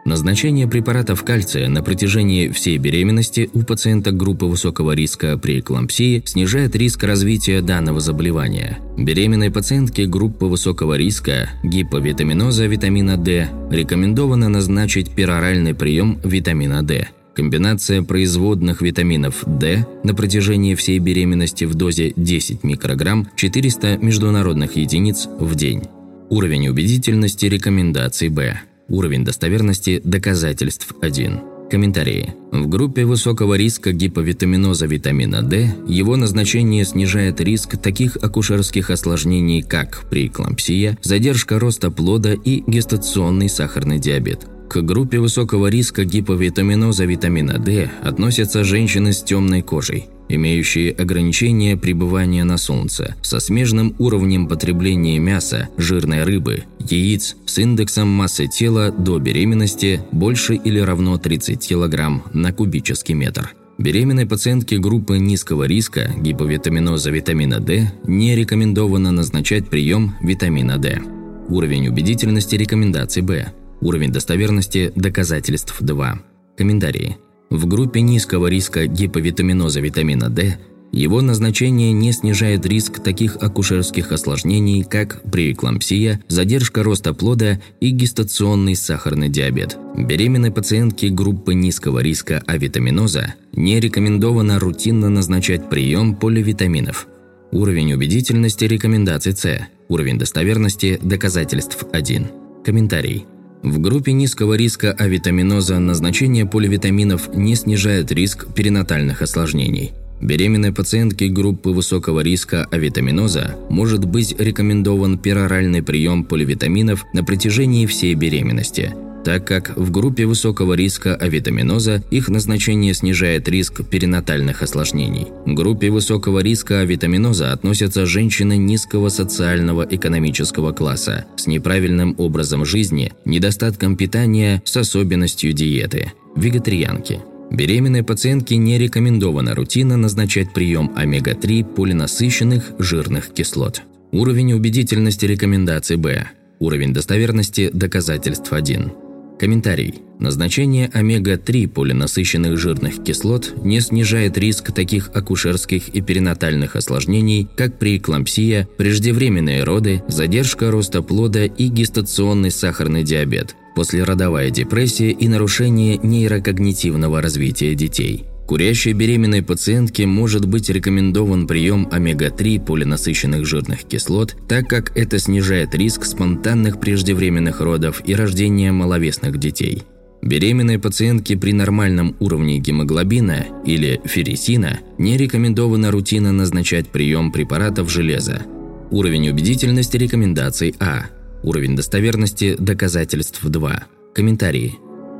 Назначение 0.04 0.66
препаратов 0.66 1.22
кальция 1.22 1.68
на 1.68 1.82
протяжении 1.82 2.48
всей 2.48 2.76
беременности 2.76 3.50
у 3.54 3.62
пациента 3.62 4.10
группы 4.10 4.46
высокого 4.46 4.92
риска 4.92 5.38
при 5.38 5.60
эклампсии 5.60 6.22
снижает 6.26 6.74
риск 6.74 7.04
развития 7.04 7.60
данного 7.60 8.00
заболевания. 8.00 8.78
Беременной 8.98 9.52
пациентке 9.52 10.06
группы 10.06 10.46
высокого 10.46 10.96
риска 10.96 11.50
гиповитаминоза 11.62 12.66
витамина 12.66 13.16
D 13.16 13.48
рекомендовано 13.70 14.48
назначить 14.48 15.14
пероральный 15.14 15.74
прием 15.74 16.18
витамина 16.24 16.82
D. 16.82 17.08
Комбинация 17.34 18.02
производных 18.02 18.82
витаминов 18.82 19.44
D 19.46 19.86
на 20.02 20.14
протяжении 20.14 20.74
всей 20.74 20.98
беременности 20.98 21.64
в 21.64 21.74
дозе 21.74 22.12
10 22.16 22.64
микрограмм 22.64 23.28
400 23.36 23.98
международных 23.98 24.76
единиц 24.76 25.28
в 25.38 25.54
день. 25.54 25.84
Уровень 26.28 26.68
убедительности 26.68 27.46
рекомендаций 27.46 28.28
B. 28.28 28.58
Уровень 28.92 29.24
достоверности 29.24 30.02
доказательств 30.04 30.94
1. 31.00 31.40
Комментарии. 31.70 32.34
В 32.50 32.68
группе 32.68 33.06
высокого 33.06 33.54
риска 33.54 33.90
гиповитаминоза 33.90 34.84
витамина 34.84 35.40
D 35.40 35.74
его 35.88 36.16
назначение 36.16 36.84
снижает 36.84 37.40
риск 37.40 37.78
таких 37.78 38.16
акушерских 38.16 38.90
осложнений, 38.90 39.62
как 39.62 40.02
преэклампсия, 40.10 40.98
задержка 41.00 41.58
роста 41.58 41.90
плода 41.90 42.34
и 42.34 42.62
гестационный 42.66 43.48
сахарный 43.48 43.98
диабет. 43.98 44.46
К 44.68 44.82
группе 44.82 45.20
высокого 45.20 45.68
риска 45.68 46.04
гиповитаминоза 46.04 47.06
витамина 47.06 47.58
D 47.58 47.90
относятся 48.02 48.62
женщины 48.62 49.14
с 49.14 49.22
темной 49.22 49.62
кожей, 49.62 50.08
имеющие 50.34 50.92
ограничения 50.92 51.76
пребывания 51.76 52.44
на 52.44 52.56
солнце, 52.56 53.14
со 53.22 53.40
смежным 53.40 53.94
уровнем 53.98 54.48
потребления 54.48 55.18
мяса, 55.18 55.68
жирной 55.76 56.24
рыбы, 56.24 56.64
яиц, 56.78 57.36
с 57.46 57.58
индексом 57.58 58.08
массы 58.08 58.46
тела 58.46 58.90
до 58.90 59.18
беременности 59.18 60.00
больше 60.12 60.54
или 60.54 60.78
равно 60.78 61.18
30 61.18 61.68
кг 61.68 62.22
на 62.32 62.52
кубический 62.52 63.14
метр. 63.14 63.54
Беременной 63.78 64.26
пациентке 64.26 64.78
группы 64.78 65.18
низкого 65.18 65.64
риска 65.64 66.10
гиповитаминоза 66.16 67.10
витамина 67.10 67.58
D 67.58 67.90
не 68.06 68.36
рекомендовано 68.36 69.10
назначать 69.10 69.68
прием 69.68 70.14
витамина 70.22 70.78
D. 70.78 71.00
Уровень 71.48 71.88
убедительности 71.88 72.54
рекомендаций 72.54 73.22
B. 73.22 73.52
Уровень 73.80 74.12
достоверности 74.12 74.92
доказательств 74.94 75.76
2. 75.80 76.20
Комментарии. 76.56 77.16
В 77.52 77.66
группе 77.66 78.00
низкого 78.00 78.46
риска 78.46 78.86
гиповитаминоза 78.86 79.80
витамина 79.82 80.30
D 80.30 80.56
его 80.90 81.20
назначение 81.20 81.92
не 81.92 82.10
снижает 82.12 82.64
риск 82.64 83.02
таких 83.02 83.36
акушерских 83.36 84.10
осложнений, 84.10 84.84
как 84.84 85.20
преэклампсия, 85.30 86.22
задержка 86.28 86.82
роста 86.82 87.12
плода 87.12 87.60
и 87.78 87.90
гестационный 87.90 88.74
сахарный 88.74 89.28
диабет. 89.28 89.76
Беременной 89.94 90.50
пациентке 90.50 91.10
группы 91.10 91.52
низкого 91.52 91.98
риска 91.98 92.42
авитаминоза 92.46 93.34
не 93.52 93.80
рекомендовано 93.80 94.58
рутинно 94.58 95.10
назначать 95.10 95.68
прием 95.68 96.16
поливитаминов. 96.16 97.06
Уровень 97.50 97.92
убедительности 97.92 98.64
рекомендаций 98.64 99.36
С. 99.36 99.68
Уровень 99.88 100.18
достоверности 100.18 100.98
доказательств 101.02 101.84
1. 101.92 102.28
Комментарий. 102.64 103.26
В 103.62 103.78
группе 103.78 104.12
низкого 104.12 104.54
риска 104.54 104.92
авитаминоза 104.92 105.78
назначение 105.78 106.46
поливитаминов 106.46 107.34
не 107.34 107.54
снижает 107.54 108.10
риск 108.10 108.52
перинатальных 108.54 109.22
осложнений. 109.22 109.92
Беременной 110.20 110.72
пациентке 110.72 111.28
группы 111.28 111.70
высокого 111.70 112.20
риска 112.20 112.66
авитаминоза 112.70 113.56
может 113.70 114.04
быть 114.04 114.34
рекомендован 114.38 115.18
пероральный 115.18 115.82
прием 115.82 116.24
поливитаминов 116.24 117.04
на 117.12 117.22
протяжении 117.24 117.86
всей 117.86 118.14
беременности– 118.14 118.94
так 119.24 119.46
как 119.46 119.76
в 119.76 119.90
группе 119.90 120.26
высокого 120.26 120.74
риска 120.74 121.14
авитаминоза 121.14 122.02
их 122.10 122.28
назначение 122.28 122.94
снижает 122.94 123.48
риск 123.48 123.84
перинатальных 123.88 124.62
осложнений. 124.62 125.28
К 125.46 125.50
группе 125.50 125.90
высокого 125.90 126.40
риска 126.40 126.80
авитаминоза 126.80 127.52
относятся 127.52 128.06
женщины 128.06 128.56
низкого 128.56 129.08
социального 129.08 129.86
экономического 129.88 130.72
класса 130.72 131.26
с 131.36 131.46
неправильным 131.46 132.14
образом 132.18 132.64
жизни, 132.64 133.12
недостатком 133.24 133.96
питания 133.96 134.62
с 134.64 134.76
особенностью 134.76 135.52
диеты, 135.52 136.12
вегетарианки. 136.36 137.20
Беременной 137.50 138.02
пациентке 138.02 138.56
не 138.56 138.78
рекомендовано 138.78 139.54
рутинно 139.54 139.98
назначать 139.98 140.54
прием 140.54 140.90
омега-3 140.96 141.74
полинасыщенных 141.74 142.72
жирных 142.78 143.28
кислот. 143.34 143.82
Уровень 144.10 144.54
убедительности 144.54 145.26
рекомендаций 145.26 145.96
Б. 145.96 146.28
Уровень 146.60 146.94
достоверности 146.94 147.70
доказательств 147.72 148.52
1. 148.52 149.01
Комментарий. 149.42 149.94
Назначение 150.20 150.88
омега-3 150.92 151.66
полинасыщенных 151.66 152.56
жирных 152.56 153.02
кислот 153.02 153.54
не 153.64 153.80
снижает 153.80 154.38
риск 154.38 154.70
таких 154.70 155.10
акушерских 155.12 155.88
и 155.88 156.00
перинатальных 156.00 156.76
осложнений, 156.76 157.48
как 157.56 157.76
преэклампсия, 157.76 158.68
преждевременные 158.76 159.64
роды, 159.64 160.04
задержка 160.06 160.70
роста 160.70 161.02
плода 161.02 161.44
и 161.44 161.66
гестационный 161.66 162.52
сахарный 162.52 163.02
диабет, 163.02 163.56
послеродовая 163.74 164.50
депрессия 164.50 165.10
и 165.10 165.26
нарушение 165.26 165.98
нейрокогнитивного 166.00 167.20
развития 167.20 167.74
детей– 167.74 168.26
Курящей 168.46 168.92
беременной 168.92 169.42
пациентке 169.42 170.06
может 170.06 170.46
быть 170.46 170.68
рекомендован 170.68 171.46
прием 171.46 171.88
омега-3 171.90 172.64
полинасыщенных 172.64 173.46
жирных 173.46 173.84
кислот, 173.84 174.36
так 174.48 174.68
как 174.68 174.96
это 174.96 175.18
снижает 175.18 175.74
риск 175.74 176.04
спонтанных 176.04 176.80
преждевременных 176.80 177.60
родов 177.60 178.02
и 178.04 178.14
рождения 178.14 178.72
маловесных 178.72 179.38
детей. 179.38 179.84
Беременной 180.22 180.78
пациентке 180.78 181.36
при 181.36 181.52
нормальном 181.52 182.14
уровне 182.20 182.58
гемоглобина 182.58 183.46
или 183.64 184.00
ферритина 184.04 184.78
не 184.96 185.16
рекомендовано 185.16 185.90
рутинно 185.90 186.32
назначать 186.32 186.88
прием 186.88 187.32
препаратов 187.32 187.90
железа. 187.90 188.42
Уровень 188.90 189.30
убедительности 189.30 189.96
рекомендаций 189.96 190.74
А. 190.78 191.06
Уровень 191.42 191.74
достоверности 191.74 192.54
доказательств 192.56 193.42
2. 193.42 193.84
Комментарии. 194.14 194.74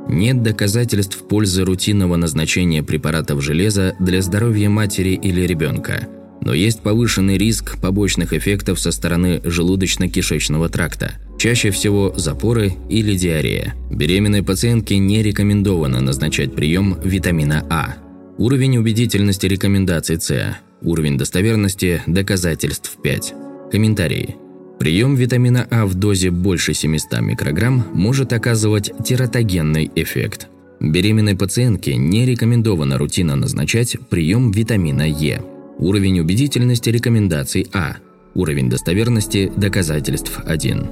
Нет 0.07 0.43
доказательств 0.43 1.17
пользы 1.27 1.63
рутинного 1.63 2.15
назначения 2.15 2.83
препаратов 2.83 3.41
железа 3.41 3.95
для 3.99 4.21
здоровья 4.21 4.69
матери 4.69 5.11
или 5.11 5.41
ребенка, 5.41 6.07
но 6.41 6.53
есть 6.53 6.81
повышенный 6.81 7.37
риск 7.37 7.79
побочных 7.79 8.33
эффектов 8.33 8.79
со 8.79 8.91
стороны 8.91 9.41
желудочно-кишечного 9.43 10.69
тракта, 10.69 11.13
чаще 11.39 11.71
всего 11.71 12.13
запоры 12.15 12.73
или 12.89 13.15
диарея. 13.15 13.73
Беременной 13.91 14.43
пациентке 14.43 14.97
не 14.97 15.23
рекомендовано 15.23 16.01
назначать 16.01 16.53
прием 16.53 16.97
витамина 17.03 17.65
А. 17.69 17.95
Уровень 18.37 18.77
убедительности 18.77 19.45
рекомендаций 19.45 20.19
С. 20.19 20.57
Уровень 20.81 21.17
достоверности 21.17 22.01
доказательств 22.07 22.97
5. 23.01 23.33
Комментарии. 23.71 24.35
Прием 24.83 25.15
витамина 25.15 25.65
А 25.71 25.85
в 25.85 25.93
дозе 25.93 26.29
больше 26.29 26.73
700 26.73 27.21
микрограмм 27.21 27.85
может 27.93 28.33
оказывать 28.33 28.91
тератогенный 29.05 29.89
эффект. 29.95 30.49
Беременной 30.81 31.37
пациентке 31.37 31.95
не 31.95 32.25
рекомендовано 32.25 32.97
рутинно 32.97 33.37
назначать 33.37 33.95
прием 34.09 34.51
витамина 34.51 35.07
Е. 35.07 35.41
Уровень 35.77 36.19
убедительности 36.19 36.89
рекомендаций 36.89 37.65
А. 37.71 37.95
Уровень 38.33 38.69
достоверности 38.69 39.49
доказательств 39.55 40.41
1. 40.45 40.89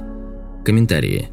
Комментарии. 0.64 1.28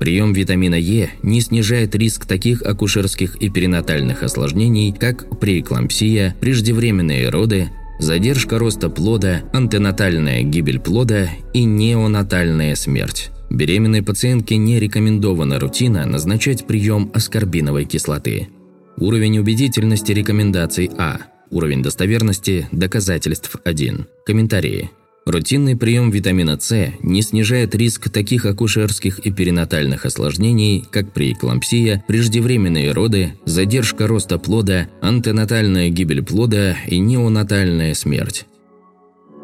Прием 0.00 0.32
витамина 0.32 0.74
Е 0.74 1.10
не 1.22 1.40
снижает 1.40 1.94
риск 1.94 2.26
таких 2.26 2.62
акушерских 2.62 3.36
и 3.36 3.50
перинатальных 3.50 4.24
осложнений, 4.24 4.96
как 4.98 5.38
преэклампсия, 5.38 6.34
преждевременные 6.40 7.28
роды, 7.28 7.68
задержка 8.00 8.58
роста 8.58 8.88
плода, 8.90 9.42
антенатальная 9.52 10.42
гибель 10.42 10.80
плода 10.80 11.28
и 11.52 11.64
неонатальная 11.64 12.74
смерть. 12.74 13.30
Беременной 13.50 14.02
пациентке 14.02 14.56
не 14.56 14.78
рекомендована 14.78 15.58
рутина 15.58 16.06
назначать 16.06 16.66
прием 16.66 17.10
аскорбиновой 17.14 17.84
кислоты. 17.84 18.48
Уровень 18.96 19.38
убедительности 19.38 20.12
рекомендаций 20.12 20.90
А. 20.98 21.18
Уровень 21.50 21.82
достоверности 21.82 22.68
доказательств 22.70 23.56
1. 23.64 24.06
Комментарии. 24.24 24.90
Рутинный 25.30 25.76
прием 25.76 26.10
витамина 26.10 26.58
С 26.58 26.92
не 27.02 27.22
снижает 27.22 27.76
риск 27.76 28.10
таких 28.10 28.46
акушерских 28.46 29.20
и 29.20 29.30
перинатальных 29.30 30.04
осложнений, 30.04 30.84
как 30.90 31.12
преэклампсия, 31.12 32.02
преждевременные 32.08 32.90
роды, 32.90 33.34
задержка 33.44 34.08
роста 34.08 34.38
плода, 34.38 34.88
антенатальная 35.00 35.88
гибель 35.88 36.24
плода 36.24 36.76
и 36.88 36.98
неонатальная 36.98 37.94
смерть. 37.94 38.46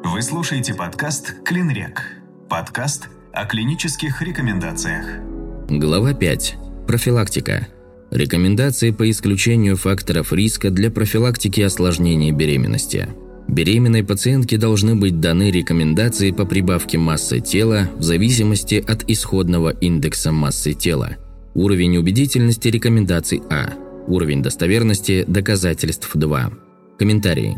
Вы 0.03 0.23
слушаете 0.23 0.75
подкаст 0.75 1.37
«Клинрек». 1.45 2.03
Подкаст 2.51 3.09
о 3.33 3.47
клинических 3.47 4.21
рекомендациях. 4.23 5.07
Глава 5.69 6.15
5. 6.15 6.57
Профилактика. 6.89 7.69
Рекомендации 8.11 8.91
по 8.91 9.09
исключению 9.09 9.77
факторов 9.77 10.33
риска 10.33 10.71
для 10.71 10.91
профилактики 10.91 11.61
осложнений 11.61 12.33
беременности. 12.33 13.09
Беременной 13.49 14.05
пациентке 14.05 14.59
должны 14.59 14.97
быть 14.97 15.21
даны 15.21 15.51
рекомендации 15.51 16.31
по 16.31 16.45
прибавке 16.45 16.99
массы 16.99 17.41
тела 17.41 17.89
в 17.97 18.03
зависимости 18.03 18.85
от 18.87 19.09
исходного 19.09 19.71
индекса 19.71 20.33
массы 20.33 20.73
тела. 20.73 21.17
Уровень 21.55 21.97
убедительности 21.97 22.69
рекомендаций 22.69 23.41
А. 23.49 23.73
Уровень 24.09 24.43
достоверности 24.43 25.25
доказательств 25.27 26.11
2. 26.13 26.51
Комментарии. 26.99 27.57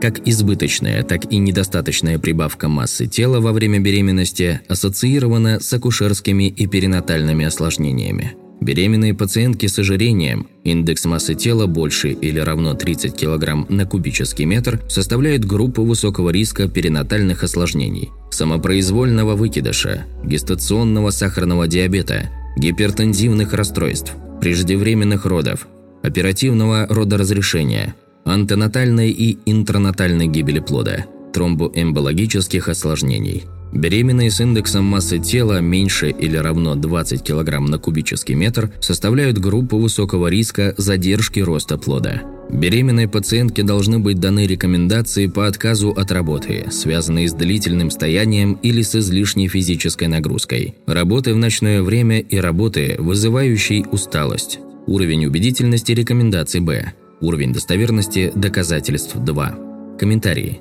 Как 0.00 0.28
избыточная, 0.28 1.02
так 1.02 1.32
и 1.32 1.38
недостаточная 1.38 2.18
прибавка 2.18 2.68
массы 2.68 3.06
тела 3.06 3.40
во 3.40 3.52
время 3.52 3.80
беременности 3.80 4.60
ассоциирована 4.68 5.58
с 5.60 5.72
акушерскими 5.72 6.48
и 6.48 6.66
перинатальными 6.66 7.46
осложнениями. 7.46 8.36
Беременные 8.66 9.14
пациентки 9.14 9.66
с 9.66 9.78
ожирением, 9.78 10.48
индекс 10.64 11.04
массы 11.04 11.36
тела 11.36 11.66
больше 11.66 12.10
или 12.10 12.40
равно 12.40 12.74
30 12.74 13.16
кг 13.16 13.64
на 13.68 13.86
кубический 13.86 14.44
метр, 14.44 14.80
составляют 14.88 15.44
группу 15.44 15.84
высокого 15.84 16.30
риска 16.30 16.66
перинатальных 16.66 17.44
осложнений, 17.44 18.10
самопроизвольного 18.32 19.36
выкидыша, 19.36 20.06
гестационного 20.24 21.10
сахарного 21.10 21.68
диабета, 21.68 22.28
гипертензивных 22.56 23.52
расстройств, 23.52 24.14
преждевременных 24.40 25.26
родов, 25.26 25.68
оперативного 26.02 26.88
родоразрешения– 26.88 27.94
антенатальной 28.24 29.12
и 29.12 29.38
интранатальной 29.46 30.26
гибели 30.26 30.58
плода, 30.58 31.06
тромбоэмбологических 31.32 32.68
осложнений. 32.68 33.44
Беременные 33.72 34.30
с 34.30 34.40
индексом 34.40 34.84
массы 34.84 35.18
тела 35.18 35.60
меньше 35.60 36.10
или 36.10 36.36
равно 36.36 36.74
20 36.74 37.22
кг 37.22 37.60
на 37.60 37.78
кубический 37.78 38.34
метр 38.34 38.70
составляют 38.80 39.38
группу 39.38 39.78
высокого 39.78 40.28
риска 40.28 40.74
задержки 40.76 41.40
роста 41.40 41.76
плода. 41.76 42.22
Беременной 42.50 43.08
пациентке 43.08 43.64
должны 43.64 43.98
быть 43.98 44.20
даны 44.20 44.46
рекомендации 44.46 45.26
по 45.26 45.48
отказу 45.48 45.90
от 45.90 46.12
работы, 46.12 46.66
связанные 46.70 47.28
с 47.28 47.32
длительным 47.32 47.90
стоянием 47.90 48.54
или 48.62 48.82
с 48.82 48.94
излишней 48.94 49.48
физической 49.48 50.06
нагрузкой, 50.06 50.76
работы 50.86 51.34
в 51.34 51.38
ночное 51.38 51.82
время 51.82 52.20
и 52.20 52.36
работы, 52.38 52.94
вызывающей 52.98 53.84
усталость. 53.90 54.60
Уровень 54.86 55.26
убедительности 55.26 55.90
рекомендаций 55.90 56.60
Б. 56.60 56.92
Уровень 57.20 57.52
достоверности 57.52 58.30
доказательств 58.36 59.16
2. 59.16 59.96
Комментарии. 59.98 60.60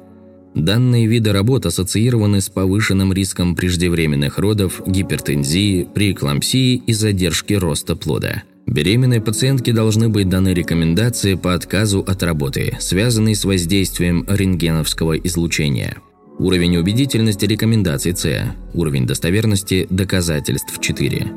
Данные 0.56 1.06
виды 1.06 1.34
работ 1.34 1.66
ассоциированы 1.66 2.40
с 2.40 2.48
повышенным 2.48 3.12
риском 3.12 3.56
преждевременных 3.56 4.40
родов, 4.40 4.82
гипертензии, 4.88 5.84
преэклампсии 5.94 6.76
и 6.76 6.94
задержки 6.94 7.54
роста 7.54 7.98
плода. 7.98 8.44
Беременной 8.66 9.22
пациентке 9.22 9.74
должны 9.74 10.08
быть 10.08 10.30
даны 10.30 10.54
рекомендации 10.54 11.36
по 11.36 11.54
отказу 11.54 12.00
от 12.08 12.24
работы, 12.24 12.78
связанные 12.80 13.36
с 13.36 13.44
воздействием 13.44 14.26
рентгеновского 14.28 15.18
излучения. 15.18 15.98
Уровень 16.40 16.78
убедительности 16.78 17.46
рекомендаций 17.46 18.16
С. 18.16 18.56
Уровень 18.74 19.06
достоверности 19.06 19.88
доказательств 19.90 20.80
4. 20.80 21.32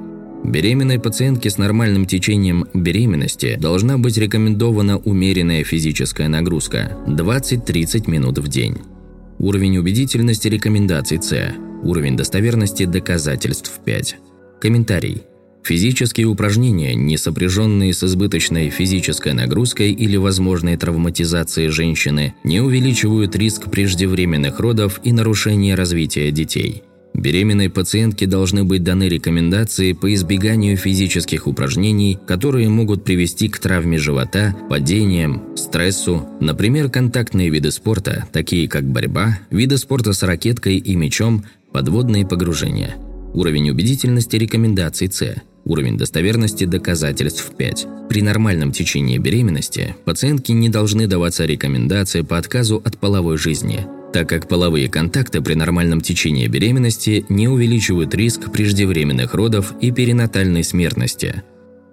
Беременной 0.44 1.00
пациентке 1.00 1.50
с 1.50 1.58
нормальным 1.58 2.06
течением 2.06 2.66
беременности 2.72 3.58
должна 3.60 3.98
быть 3.98 4.16
рекомендована 4.16 4.96
умеренная 4.96 5.64
физическая 5.64 6.28
нагрузка– 6.28 6.96
20-30 7.06 8.08
минут 8.08 8.38
в 8.38 8.48
день. 8.48 8.78
Уровень 9.38 9.78
убедительности 9.78 10.48
рекомендаций 10.48 11.22
С. 11.22 11.54
Уровень 11.84 12.16
достоверности 12.16 12.86
доказательств 12.86 13.72
5. 13.84 14.16
Комментарий. 14.60 15.22
Физические 15.62 16.26
упражнения, 16.26 16.96
не 16.96 17.16
сопряженные 17.16 17.94
с 17.94 18.02
избыточной 18.02 18.70
физической 18.70 19.34
нагрузкой 19.34 19.92
или 19.92 20.16
возможной 20.16 20.76
травматизацией 20.76 21.68
женщины, 21.68 22.34
не 22.42 22.60
увеличивают 22.60 23.36
риск 23.36 23.70
преждевременных 23.70 24.58
родов 24.58 24.98
и 25.04 25.12
нарушения 25.12 25.76
развития 25.76 26.32
детей– 26.32 26.82
Беременной 27.18 27.68
пациентке 27.68 28.26
должны 28.26 28.62
быть 28.62 28.84
даны 28.84 29.08
рекомендации 29.08 29.92
по 29.92 30.14
избеганию 30.14 30.76
физических 30.76 31.48
упражнений, 31.48 32.16
которые 32.28 32.68
могут 32.68 33.02
привести 33.02 33.48
к 33.48 33.58
травме 33.58 33.98
живота, 33.98 34.54
падениям, 34.70 35.42
стрессу, 35.56 36.28
например, 36.40 36.90
контактные 36.90 37.50
виды 37.50 37.72
спорта, 37.72 38.26
такие 38.32 38.68
как 38.68 38.84
борьба, 38.84 39.40
виды 39.50 39.78
спорта 39.78 40.12
с 40.12 40.22
ракеткой 40.22 40.76
и 40.76 40.94
мячом, 40.94 41.44
подводные 41.72 42.24
погружения. 42.24 42.94
Уровень 43.34 43.70
убедительности 43.70 44.36
рекомендаций 44.36 45.10
С. 45.10 45.42
Уровень 45.64 45.98
достоверности 45.98 46.66
доказательств 46.66 47.50
5. 47.58 47.86
При 48.08 48.22
нормальном 48.22 48.70
течении 48.70 49.18
беременности 49.18 49.96
пациентки 50.04 50.52
не 50.52 50.68
должны 50.68 51.08
даваться 51.08 51.46
рекомендации 51.46 52.20
по 52.20 52.38
отказу 52.38 52.80
от 52.84 52.96
половой 52.96 53.38
жизни– 53.38 53.88
так 54.18 54.28
как 54.28 54.48
половые 54.48 54.88
контакты 54.88 55.40
при 55.40 55.54
нормальном 55.54 56.00
течении 56.00 56.48
беременности 56.48 57.24
не 57.28 57.46
увеличивают 57.46 58.16
риск 58.16 58.50
преждевременных 58.50 59.32
родов 59.32 59.74
и 59.80 59.92
перинатальной 59.92 60.64
смертности. 60.64 61.44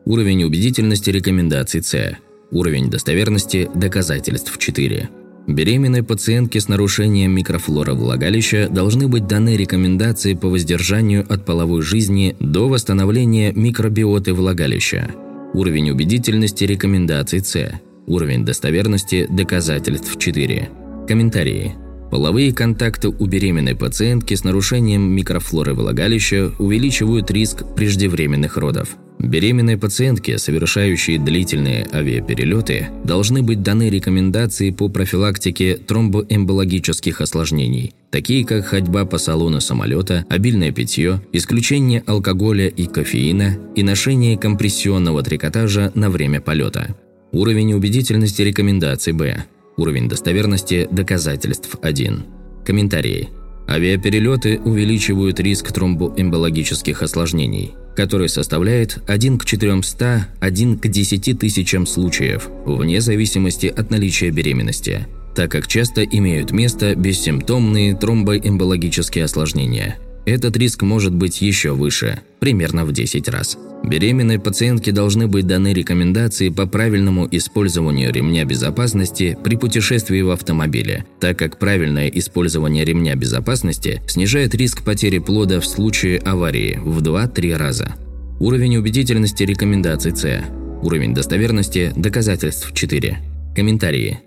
Уровень 0.05 0.43
убедительности 0.43 1.11
рекомендаций 1.11 1.83
С. 1.83 2.17
Уровень 2.49 2.89
достоверности 2.89 3.69
доказательств 3.75 4.57
4. 4.57 5.07
Беременной 5.45 6.01
пациентке 6.01 6.59
с 6.59 6.67
нарушением 6.67 7.29
микрофлоры 7.29 7.93
влагалища 7.93 8.69
должны 8.71 9.07
быть 9.07 9.27
даны 9.27 9.55
рекомендации 9.55 10.33
по 10.33 10.49
воздержанию 10.49 11.31
от 11.31 11.45
половой 11.45 11.83
жизни 11.83 12.35
до 12.39 12.67
восстановления 12.67 13.51
микробиоты 13.53 14.33
влагалища. 14.33 15.11
Уровень 15.53 15.91
убедительности 15.91 16.63
рекомендаций 16.63 17.41
С. 17.45 17.79
Уровень 18.07 18.45
достоверности 18.45 19.27
доказательств 19.29 20.17
4. 20.17 20.69
Комментарии. 21.07 21.84
Половые 22.15 22.53
контакты 22.53 23.09
у 23.09 23.25
беременной 23.25 23.75
пациентки 23.75 24.35
с 24.35 24.45
нарушением 24.45 25.01
микрофлоры 25.01 25.73
влагалища 25.73 26.49
увеличивают 26.59 27.29
риск 27.29 27.65
преждевременных 27.75 28.55
родов. 28.55 28.95
Беременной 29.19 29.77
пациентке, 29.77 30.37
совершающей 30.37 31.17
длительные 31.17 31.85
авиаперелеты, 31.91 32.87
должны 33.03 33.41
быть 33.41 33.63
даны 33.63 33.89
рекомендации 33.89 34.69
по 34.69 34.87
профилактике 34.87 35.75
тромбоэмбологических 35.75 37.19
осложнений, 37.19 37.93
такие 38.11 38.45
как 38.45 38.65
ходьба 38.65 39.03
по 39.03 39.17
салону 39.17 39.59
самолета, 39.59 40.25
обильное 40.29 40.71
питье, 40.71 41.21
исключение 41.33 42.01
алкоголя 42.07 42.67
и 42.69 42.85
кофеина 42.85 43.57
и 43.75 43.83
ношение 43.83 44.37
компрессионного 44.37 45.21
трикотажа 45.21 45.91
на 45.95 46.09
время 46.09 46.39
полета. 46.39 46.95
Уровень 47.33 47.73
убедительности 47.73 48.41
рекомендаций 48.41 49.11
Б. 49.11 49.43
Уровень 49.77 50.07
достоверности 50.07 50.87
доказательств 50.89 51.77
1. 51.81 52.23
Комментарии. 52.65 53.29
Авиаперелеты 53.67 54.59
увеличивают 54.59 55.39
риск 55.39 55.71
тромбоэмбологических 55.71 57.01
осложнений, 57.01 57.73
который 57.95 58.29
составляет 58.29 58.99
1 59.07 59.37
к 59.37 59.45
400, 59.45 60.27
1 60.39 60.79
к 60.79 60.87
10 60.87 61.39
тысячам 61.39 61.85
случаев, 61.87 62.47
вне 62.65 63.01
зависимости 63.01 63.65
от 63.67 63.89
наличия 63.89 64.29
беременности, 64.29 65.07
так 65.35 65.51
как 65.51 65.67
часто 65.67 66.03
имеют 66.03 66.51
место 66.51 66.95
бессимптомные 66.95 67.95
тромбоэмбологические 67.95 69.25
осложнения– 69.25 69.97
этот 70.25 70.57
риск 70.57 70.81
может 70.83 71.13
быть 71.13 71.41
еще 71.41 71.71
выше, 71.71 72.19
примерно 72.39 72.85
в 72.85 72.91
10 72.91 73.27
раз. 73.29 73.57
Беременной 73.83 74.39
пациентке 74.39 74.91
должны 74.91 75.27
быть 75.27 75.45
даны 75.45 75.71
рекомендации 75.73 76.49
по 76.49 76.65
правильному 76.65 77.27
использованию 77.29 78.11
ремня 78.11 78.43
безопасности 78.43 79.37
при 79.43 79.55
путешествии 79.55 80.21
в 80.21 80.31
автомобиле, 80.31 81.05
так 81.19 81.37
как 81.37 81.59
правильное 81.59 82.07
использование 82.07 82.83
ремня 82.83 83.15
безопасности 83.15 84.01
снижает 84.07 84.55
риск 84.55 84.83
потери 84.83 85.19
плода 85.19 85.59
в 85.59 85.65
случае 85.65 86.17
аварии 86.19 86.79
в 86.83 87.01
2-3 87.03 87.55
раза. 87.55 87.93
Уровень 88.39 88.77
убедительности 88.77 89.43
рекомендаций 89.43 90.15
С. 90.15 90.43
Уровень 90.81 91.13
достоверности 91.13 91.93
доказательств 91.95 92.73
4. 92.73 93.17
Комментарии. 93.55 94.19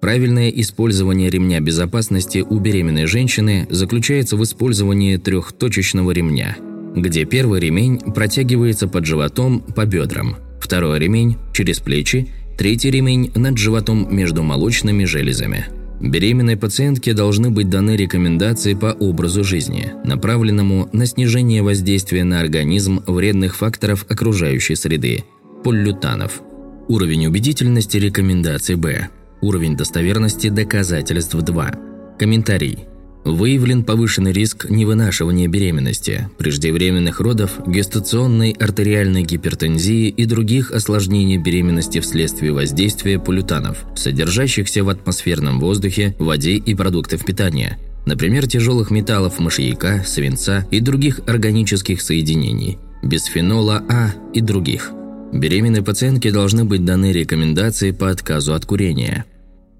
Правильное 0.00 0.50
использование 0.50 1.30
ремня 1.30 1.60
безопасности 1.60 2.44
у 2.48 2.58
беременной 2.58 3.06
женщины 3.06 3.66
заключается 3.70 4.36
в 4.36 4.42
использовании 4.42 5.16
трехточечного 5.16 6.10
ремня, 6.10 6.56
где 6.94 7.24
первый 7.24 7.60
ремень 7.60 7.98
протягивается 7.98 8.88
под 8.88 9.06
животом 9.06 9.60
по 9.60 9.86
бедрам, 9.86 10.36
второй 10.60 10.98
ремень– 10.98 11.38
через 11.54 11.78
плечи, 11.78 12.28
третий 12.58 12.90
ремень– 12.90 13.32
над 13.34 13.56
животом 13.56 14.14
между 14.14 14.42
молочными 14.42 15.04
железами. 15.04 15.66
Беременной 15.98 16.58
пациентке 16.58 17.14
должны 17.14 17.50
быть 17.50 17.70
даны 17.70 17.96
рекомендации 17.96 18.74
по 18.74 18.92
образу 18.92 19.44
жизни, 19.44 19.92
направленному 20.04 20.90
на 20.92 21.06
снижение 21.06 21.62
воздействия 21.62 22.22
на 22.22 22.40
организм 22.40 23.02
вредных 23.06 23.56
факторов 23.56 24.04
окружающей 24.10 24.74
среды– 24.74 25.24
поллютанов. 25.64 26.42
Уровень 26.88 27.26
убедительности 27.26 27.96
рекомендаций 27.96 28.76
Б. 28.76 29.08
Уровень 29.46 29.76
достоверности 29.76 30.48
доказательств 30.48 31.36
2. 31.36 31.70
Комментарий. 32.18 32.80
Выявлен 33.24 33.84
повышенный 33.84 34.32
риск 34.32 34.68
невынашивания 34.68 35.46
беременности, 35.46 36.28
преждевременных 36.36 37.20
родов, 37.20 37.52
гестационной 37.64 38.56
артериальной 38.58 39.22
гипертензии 39.22 40.08
и 40.08 40.24
других 40.24 40.72
осложнений 40.72 41.36
беременности 41.36 42.00
вследствие 42.00 42.52
воздействия 42.52 43.20
полютанов, 43.20 43.84
содержащихся 43.94 44.82
в 44.82 44.88
атмосферном 44.88 45.60
воздухе, 45.60 46.16
воде 46.18 46.56
и 46.56 46.74
продуктах 46.74 47.24
питания, 47.24 47.78
например, 48.04 48.48
тяжелых 48.48 48.90
металлов 48.90 49.38
мышьяка, 49.38 50.02
свинца 50.04 50.66
и 50.72 50.80
других 50.80 51.20
органических 51.28 52.02
соединений, 52.02 52.78
бисфенола 53.04 53.84
А 53.88 54.10
и 54.34 54.40
других. 54.40 54.90
Беременной 55.32 55.82
пациентке 55.82 56.32
должны 56.32 56.64
быть 56.64 56.84
даны 56.84 57.12
рекомендации 57.12 57.92
по 57.92 58.10
отказу 58.10 58.52
от 58.52 58.66
курения. 58.66 59.24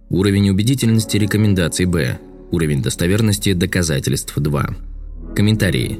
Уровень 0.09 0.51
убедительности 0.51 1.17
рекомендаций 1.17 1.85
Б 1.85 2.19
Уровень 2.53 2.81
достоверности 2.81 3.53
доказательств 3.55 4.35
2. 4.37 4.77
Комментарии. 5.35 5.99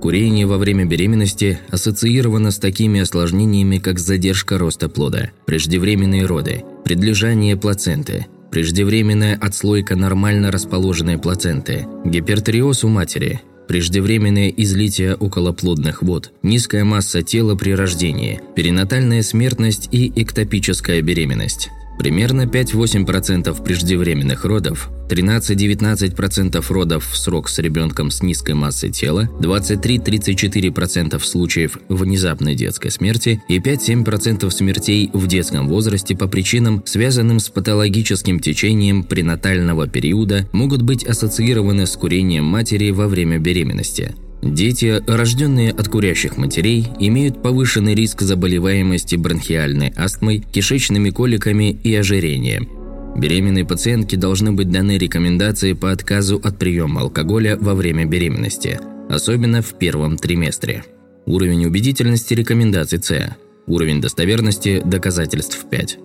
Курение 0.00 0.46
во 0.46 0.58
время 0.58 0.84
беременности 0.84 1.58
ассоциировано 1.68 2.52
с 2.52 2.58
такими 2.58 3.00
осложнениями, 3.00 3.78
как 3.78 3.98
задержка 3.98 4.58
роста 4.58 4.88
плода, 4.88 5.32
преждевременные 5.44 6.24
роды, 6.24 6.62
предлежание 6.84 7.56
плаценты, 7.56 8.26
преждевременная 8.52 9.36
отслойка 9.36 9.96
нормально 9.96 10.52
расположенной 10.52 11.18
плаценты, 11.18 11.86
гипертериоз 12.04 12.84
у 12.84 12.88
матери, 12.88 13.40
преждевременное 13.66 14.50
излитие 14.50 15.16
околоплодных 15.16 16.02
вод, 16.02 16.30
низкая 16.44 16.84
масса 16.84 17.22
тела 17.22 17.56
при 17.56 17.72
рождении, 17.72 18.40
перинатальная 18.54 19.22
смертность 19.22 19.88
и 19.90 20.12
эктопическая 20.14 21.02
беременность. 21.02 21.70
Примерно 22.02 22.46
5-8% 22.46 23.62
преждевременных 23.62 24.44
родов, 24.44 24.90
13-19% 25.08 26.60
родов 26.72 27.08
в 27.08 27.16
срок 27.16 27.48
с 27.48 27.60
ребенком 27.60 28.10
с 28.10 28.24
низкой 28.24 28.56
массой 28.56 28.90
тела, 28.90 29.30
23-34% 29.38 31.20
случаев 31.20 31.78
внезапной 31.88 32.56
детской 32.56 32.90
смерти 32.90 33.40
и 33.48 33.60
5-7% 33.60 34.50
смертей 34.50 35.10
в 35.12 35.28
детском 35.28 35.68
возрасте 35.68 36.16
по 36.16 36.26
причинам, 36.26 36.82
связанным 36.84 37.38
с 37.38 37.48
патологическим 37.50 38.40
течением 38.40 39.04
пренатального 39.04 39.86
периода, 39.86 40.48
могут 40.50 40.82
быть 40.82 41.04
ассоциированы 41.04 41.86
с 41.86 41.92
курением 41.92 42.46
матери 42.46 42.90
во 42.90 43.06
время 43.06 43.38
беременности. 43.38 44.16
Дети, 44.42 45.00
рожденные 45.06 45.70
от 45.70 45.88
курящих 45.88 46.36
матерей, 46.36 46.88
имеют 46.98 47.40
повышенный 47.42 47.94
риск 47.94 48.22
заболеваемости 48.22 49.14
бронхиальной 49.14 49.92
астмой, 49.96 50.40
кишечными 50.40 51.10
коликами 51.10 51.70
и 51.70 51.94
ожирением. 51.94 52.68
Беременные 53.16 53.64
пациентки 53.64 54.16
должны 54.16 54.52
быть 54.52 54.70
даны 54.70 54.98
рекомендации 54.98 55.74
по 55.74 55.92
отказу 55.92 56.40
от 56.42 56.58
приема 56.58 57.02
алкоголя 57.02 57.56
во 57.60 57.74
время 57.74 58.04
беременности, 58.04 58.80
особенно 59.08 59.62
в 59.62 59.78
первом 59.78 60.16
триместре. 60.16 60.84
Уровень 61.24 61.66
убедительности 61.66 62.34
рекомендаций 62.34 63.00
С. 63.00 63.36
Уровень 63.68 64.00
достоверности 64.00 64.82
доказательств 64.84 65.64
5. 65.70 65.98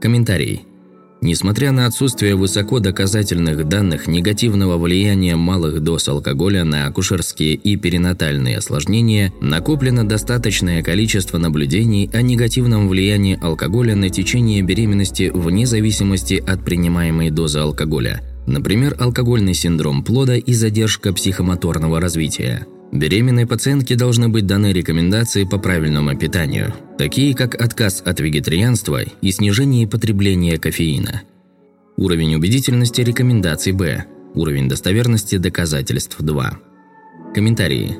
Комментарий. 0.00 0.62
Несмотря 1.20 1.72
на 1.72 1.86
отсутствие 1.86 2.36
высоко 2.36 2.78
доказательных 2.78 3.68
данных 3.68 4.06
негативного 4.06 4.78
влияния 4.78 5.34
малых 5.34 5.80
доз 5.80 6.08
алкоголя 6.08 6.62
на 6.62 6.86
акушерские 6.86 7.54
и 7.54 7.76
перинатальные 7.76 8.58
осложнения, 8.58 9.32
накоплено 9.40 10.06
достаточное 10.06 10.82
количество 10.82 11.38
наблюдений 11.38 12.08
о 12.12 12.22
негативном 12.22 12.88
влиянии 12.88 13.38
алкоголя 13.42 13.96
на 13.96 14.10
течение 14.10 14.62
беременности 14.62 15.30
вне 15.34 15.66
зависимости 15.66 16.34
от 16.34 16.64
принимаемой 16.64 17.30
дозы 17.30 17.58
алкоголя. 17.58 18.22
Например, 18.46 18.96
алкогольный 18.98 19.54
синдром 19.54 20.04
плода 20.04 20.36
и 20.36 20.52
задержка 20.52 21.12
психомоторного 21.12 22.00
развития. 22.00 22.66
Беременной 22.92 23.46
пациентке 23.46 23.96
должны 23.96 24.28
быть 24.28 24.46
даны 24.46 24.72
рекомендации 24.72 25.44
по 25.44 25.58
правильному 25.58 26.16
питанию, 26.16 26.74
такие 26.96 27.34
как 27.34 27.54
отказ 27.54 28.02
от 28.04 28.18
вегетарианства 28.20 29.02
и 29.02 29.30
снижение 29.30 29.86
потребления 29.86 30.56
кофеина. 30.56 31.22
Уровень 31.96 32.36
убедительности 32.36 33.02
рекомендаций 33.02 33.72
Б. 33.72 34.04
Уровень 34.34 34.68
достоверности 34.68 35.36
доказательств 35.36 36.16
2. 36.18 36.58
Комментарии. 37.34 37.96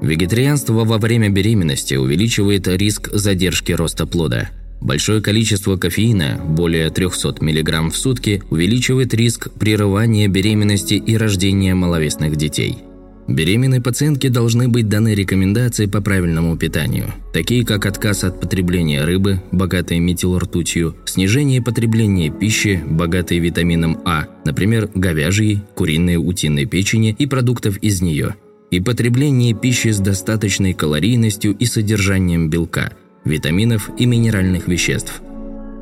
Вегетарианство 0.00 0.84
во 0.84 0.98
время 0.98 1.30
беременности 1.30 1.94
увеличивает 1.94 2.68
риск 2.68 3.08
задержки 3.12 3.72
роста 3.72 4.06
плода. 4.06 4.50
Большое 4.80 5.20
количество 5.20 5.76
кофеина, 5.76 6.40
более 6.48 6.88
300 6.90 7.42
мг 7.42 7.90
в 7.90 7.96
сутки, 7.96 8.44
увеличивает 8.50 9.12
риск 9.14 9.50
прерывания 9.58 10.28
беременности 10.28 10.94
и 10.94 11.16
рождения 11.16 11.74
маловесных 11.74 12.36
детей– 12.36 12.78
Беременной 13.28 13.82
пациентке 13.82 14.30
должны 14.30 14.68
быть 14.68 14.88
даны 14.88 15.14
рекомендации 15.14 15.84
по 15.84 16.00
правильному 16.00 16.56
питанию, 16.56 17.12
такие 17.34 17.62
как 17.64 17.84
отказ 17.84 18.24
от 18.24 18.40
потребления 18.40 19.04
рыбы, 19.04 19.42
богатой 19.52 19.98
метилртутью, 19.98 20.96
снижение 21.04 21.60
потребления 21.60 22.30
пищи, 22.30 22.82
богатой 22.88 23.38
витамином 23.38 24.00
А, 24.06 24.28
например, 24.46 24.88
говяжьей, 24.94 25.60
куриной, 25.74 26.16
утиной 26.16 26.64
печени 26.64 27.14
и 27.18 27.26
продуктов 27.26 27.76
из 27.78 28.00
нее, 28.00 28.36
и 28.70 28.80
потребление 28.80 29.52
пищи 29.52 29.88
с 29.88 29.98
достаточной 29.98 30.72
калорийностью 30.72 31.54
и 31.54 31.66
содержанием 31.66 32.48
белка, 32.48 32.92
витаминов 33.26 33.90
и 33.98 34.06
минеральных 34.06 34.68
веществ. 34.68 35.20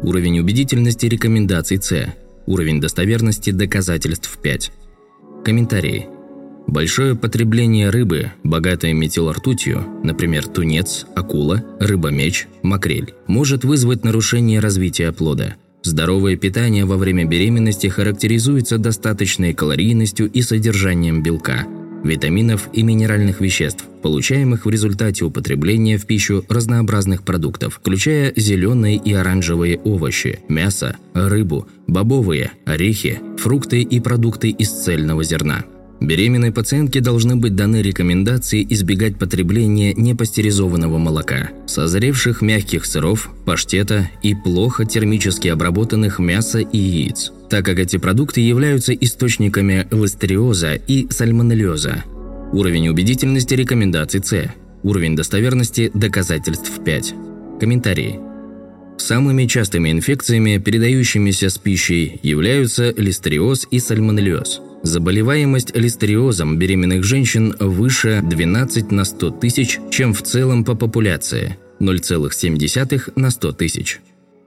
Уровень 0.02 0.40
убедительности 0.40 1.06
рекомендаций 1.06 1.80
С. 1.80 2.12
Уровень 2.46 2.80
достоверности 2.80 3.50
доказательств 3.50 4.36
5. 4.42 4.72
Комментарии. 5.44 6.15
Большое 6.66 7.14
потребление 7.14 7.90
рыбы, 7.90 8.32
богатое 8.42 8.92
метилртутью, 8.92 9.84
например, 10.02 10.46
тунец, 10.46 11.06
акула, 11.14 11.64
рыба-меч, 11.78 12.48
макрель, 12.62 13.14
может 13.28 13.64
вызвать 13.64 14.04
нарушение 14.04 14.58
развития 14.60 15.12
плода. 15.12 15.54
Здоровое 15.82 16.36
питание 16.36 16.84
во 16.84 16.96
время 16.96 17.24
беременности 17.24 17.86
характеризуется 17.86 18.78
достаточной 18.78 19.54
калорийностью 19.54 20.28
и 20.28 20.42
содержанием 20.42 21.22
белка, 21.22 21.66
витаминов 22.02 22.68
и 22.72 22.82
минеральных 22.82 23.40
веществ, 23.40 23.84
получаемых 24.02 24.66
в 24.66 24.70
результате 24.70 25.24
употребления 25.24 25.96
в 25.96 26.06
пищу 26.06 26.44
разнообразных 26.48 27.22
продуктов, 27.22 27.74
включая 27.74 28.32
зеленые 28.34 28.96
и 28.96 29.12
оранжевые 29.12 29.78
овощи, 29.78 30.40
мясо, 30.48 30.96
рыбу, 31.14 31.68
бобовые, 31.86 32.50
орехи, 32.64 33.20
фрукты 33.38 33.82
и 33.82 34.00
продукты 34.00 34.50
из 34.50 34.70
цельного 34.70 35.22
зерна. 35.22 35.64
Беременной 36.00 36.52
пациентке 36.52 37.00
должны 37.00 37.36
быть 37.36 37.56
даны 37.56 37.80
рекомендации 37.80 38.66
избегать 38.68 39.18
потребления 39.18 39.94
непастеризованного 39.94 40.98
молока, 40.98 41.50
созревших 41.66 42.42
мягких 42.42 42.84
сыров, 42.84 43.30
паштета 43.46 44.10
и 44.22 44.34
плохо 44.34 44.84
термически 44.84 45.48
обработанных 45.48 46.18
мяса 46.18 46.58
и 46.58 46.78
яиц, 46.78 47.32
так 47.48 47.64
как 47.64 47.78
эти 47.78 47.96
продукты 47.96 48.42
являются 48.42 48.92
источниками 48.92 49.86
листериоза 49.90 50.74
и 50.74 51.10
сальмонеллеза. 51.10 52.04
Уровень 52.52 52.88
убедительности 52.88 53.54
рекомендаций 53.54 54.22
С. 54.22 54.52
Уровень 54.82 55.16
достоверности 55.16 55.90
доказательств 55.94 56.72
5. 56.84 57.14
Комментарии. 57.58 58.20
Самыми 58.98 59.46
частыми 59.46 59.90
инфекциями, 59.90 60.58
передающимися 60.58 61.48
с 61.48 61.58
пищей, 61.58 62.20
являются 62.22 62.92
листериоз 62.96 63.66
и 63.70 63.78
сальмонеллез– 63.78 64.60
Заболеваемость 64.86 65.74
листериозом 65.74 66.58
беременных 66.58 67.02
женщин 67.02 67.56
выше 67.58 68.22
12 68.22 68.92
на 68.92 69.04
100 69.04 69.30
тысяч, 69.32 69.80
чем 69.90 70.14
в 70.14 70.22
целом 70.22 70.64
по 70.64 70.76
популяции– 70.76 71.56
0,7 71.80 73.12
на 73.16 73.30
100 73.30 73.52
тысяч. 73.52 73.98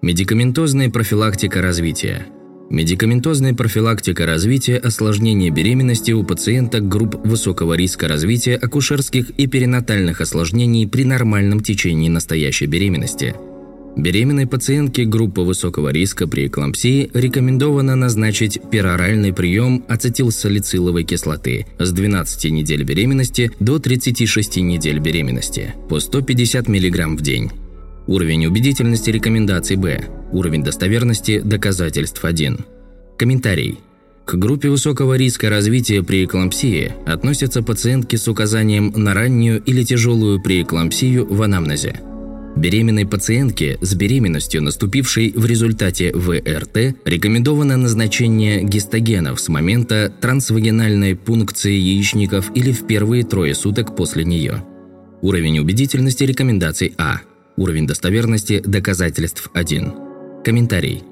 Медикаментозная 0.01 0.89
профилактика 0.89 1.61
развития. 1.61 2.27
Медикаментозная 2.69 3.53
профилактика 3.53 4.25
развития 4.25 4.77
осложнений 4.77 5.49
беременности 5.49 6.13
у 6.13 6.23
пациенток 6.23 6.87
групп 6.87 7.15
высокого 7.25 7.73
риска 7.73 8.07
развития 8.07 8.55
акушерских 8.55 9.31
и 9.31 9.45
перинатальных 9.45 10.21
осложнений 10.21 10.87
при 10.87 11.03
нормальном 11.03 11.59
течении 11.59 12.07
настоящей 12.07 12.67
беременности– 12.67 13.35
Беременной 13.95 14.47
пациентке 14.47 15.05
группы 15.05 15.41
высокого 15.41 15.89
риска 15.89 16.27
при 16.27 16.47
эклампсии 16.47 17.09
рекомендовано 17.13 17.95
назначить 17.95 18.59
пероральный 18.71 19.33
прием 19.33 19.83
ацетилсалициловой 19.87 21.03
кислоты 21.03 21.65
с 21.79 21.91
12 21.91 22.51
недель 22.51 22.83
беременности 22.83 23.51
до 23.59 23.79
36 23.79 24.57
недель 24.57 24.99
беременности 24.99 25.73
по 25.89 25.99
150 25.99 26.67
мг 26.67 27.07
в 27.17 27.21
день. 27.21 27.51
Уровень 28.07 28.47
убедительности 28.47 29.09
рекомендаций 29.09 29.75
Б. 29.75 30.05
Уровень 30.31 30.63
достоверности 30.63 31.41
доказательств 31.41 32.23
1. 32.23 32.65
Комментарий. 33.17 33.79
К 34.25 34.35
группе 34.35 34.69
высокого 34.69 35.15
риска 35.15 35.49
развития 35.49 36.03
преэклампсии 36.03 36.93
относятся 37.05 37.63
пациентки 37.63 38.15
с 38.15 38.27
указанием 38.27 38.93
на 38.95 39.13
раннюю 39.13 39.61
или 39.63 39.83
тяжелую 39.83 40.41
преэклампсию 40.41 41.25
в 41.25 41.41
анамнезе. 41.41 41.99
Беременной 42.59 43.05
пациентке 43.05 43.77
с 43.79 43.95
беременностью, 43.95 44.61
наступившей 44.61 45.31
в 45.33 45.45
результате 45.45 46.11
ВРТ, 46.13 46.93
рекомендовано 47.05 47.77
назначение 47.77 48.61
гистогенов 48.63 49.39
с 49.39 49.47
момента 49.47 50.11
трансвагинальной 50.19 51.15
пункции 51.15 51.71
яичников 51.71 52.51
или 52.53 52.73
в 52.73 52.85
первые 52.85 53.23
трое 53.23 53.55
суток 53.55 53.95
после 53.95 54.25
нее. 54.25 54.61
Уровень 55.21 55.59
убедительности 55.59 56.25
рекомендаций 56.25 56.93
А. 56.97 57.21
Уровень 57.55 57.87
достоверности 57.87 58.61
доказательств 58.65 59.49
1. 59.53 59.93
Комментарий. 60.43 61.03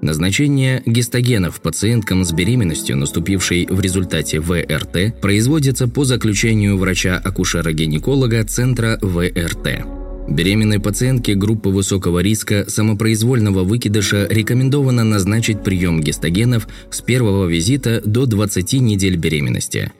Назначение 0.00 0.82
гистогенов 0.86 1.60
пациенткам 1.60 2.24
с 2.24 2.32
беременностью, 2.32 2.96
наступившей 2.96 3.66
в 3.68 3.82
результате 3.82 4.40
ВРТ, 4.40 5.20
производится 5.20 5.88
по 5.88 6.04
заключению 6.04 6.78
врача-акушера-гинеколога 6.78 8.42
Центра 8.44 8.98
ВРТ. 9.02 9.99
Беременной 10.30 10.78
пациентке 10.78 11.34
группы 11.34 11.70
высокого 11.70 12.20
риска 12.20 12.64
самопроизвольного 12.68 13.64
выкидыша 13.64 14.28
рекомендовано 14.30 15.02
назначить 15.02 15.64
прием 15.64 16.00
гистогенов 16.00 16.68
с 16.90 17.00
первого 17.00 17.46
визита 17.46 18.00
до 18.04 18.26
20 18.26 18.74
недель 18.74 19.16
беременности. 19.16 19.92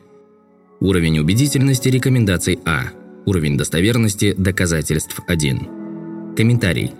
Уровень 0.79 1.19
убедительности 1.19 1.89
рекомендаций 1.89 2.61
А. 2.65 2.91
Уровень 3.27 3.59
достоверности 3.59 4.33
доказательств 4.39 5.21
1. 5.27 5.69
Комментарий. 6.37 6.93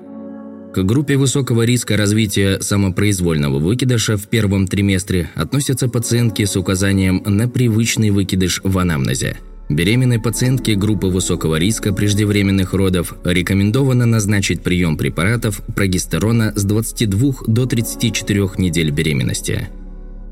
К 0.75 0.83
группе 0.83 1.17
высокого 1.17 1.63
риска 1.63 1.97
развития 1.97 2.61
самопроизвольного 2.61 3.61
выкидыша 3.61 4.17
в 4.17 4.27
первом 4.27 4.67
триместре 4.67 5.31
относятся 5.37 5.89
пациентки 5.89 6.45
с 6.45 6.57
указанием 6.57 7.23
на 7.25 7.49
привычный 7.49 8.11
выкидыш 8.11 8.61
в 8.65 8.77
анамнезе. 8.77 9.37
Беременной 9.71 10.19
пациентке 10.19 10.75
группы 10.75 11.07
высокого 11.07 11.55
риска 11.55 11.93
преждевременных 11.93 12.75
родов 12.75 13.15
рекомендовано 13.23 14.05
назначить 14.05 14.63
прием 14.63 14.97
препаратов 14.97 15.63
прогестерона 15.77 16.53
с 16.57 16.65
22 16.65 17.35
до 17.47 17.67
34 17.67 18.51
недель 18.59 18.91
беременности. 18.91 19.69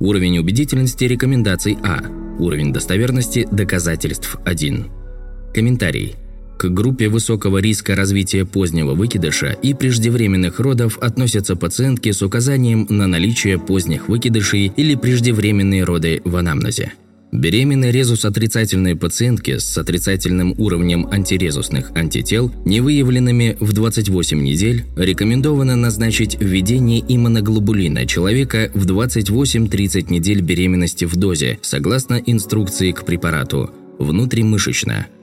Уровень 0.01 0.40
убедительности 0.40 1.05
рекомендаций 1.05 1.79
А. 1.85 2.01
Уровень 2.40 2.72
достоверности 2.72 3.46
доказательств 3.53 4.37
1. 4.44 4.87
Комментарий. 5.55 6.16
К 6.59 6.68
группе 6.68 7.09
высокого 7.09 7.59
риска 7.59 7.94
развития 7.94 8.44
позднего 8.44 8.94
выкидыша 8.94 9.57
и 9.62 9.72
преждевременных 9.72 10.59
родов 10.59 10.98
относятся 10.98 11.55
пациентки 11.55 12.11
с 12.11 12.22
указанием 12.22 12.88
на 12.90 13.07
наличие 13.07 13.61
поздних 13.61 14.09
выкидышей 14.09 14.72
или 14.77 14.96
преждевременные 14.96 15.85
роды 15.85 16.22
в 16.24 16.35
анамнезе. 16.35 16.94
Беременные 17.31 17.93
резус-отрицательные 17.93 18.97
пациентки 18.97 19.59
с 19.59 19.77
отрицательным 19.77 20.55
уровнем 20.59 21.07
антирезусных 21.11 21.93
антител, 21.95 22.51
не 22.64 22.81
выявленными 22.81 23.57
в 23.61 23.73
28 23.73 24.43
недель, 24.43 24.85
рекомендовано 24.97 25.77
назначить 25.77 26.41
введение 26.41 27.05
иммуноглобулина 27.07 28.07
человека 28.07 28.71
в 28.75 28.87
28-30 28.87 30.11
недель 30.11 30.41
беременности 30.41 31.05
в 31.05 31.17
дозе, 31.17 31.59
согласно 31.62 32.14
инструкции 32.14 32.93
к 32.93 33.05
препарату, 33.05 33.71
внутримышечно– 33.99 35.07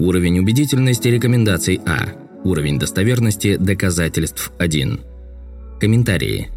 Уровень 0.00 0.38
убедительности 0.38 1.08
рекомендаций 1.08 1.78
А. 1.84 2.08
Уровень 2.42 2.78
достоверности 2.78 3.56
доказательств 3.56 4.50
1. 4.56 4.98
Комментарии. 5.78 6.48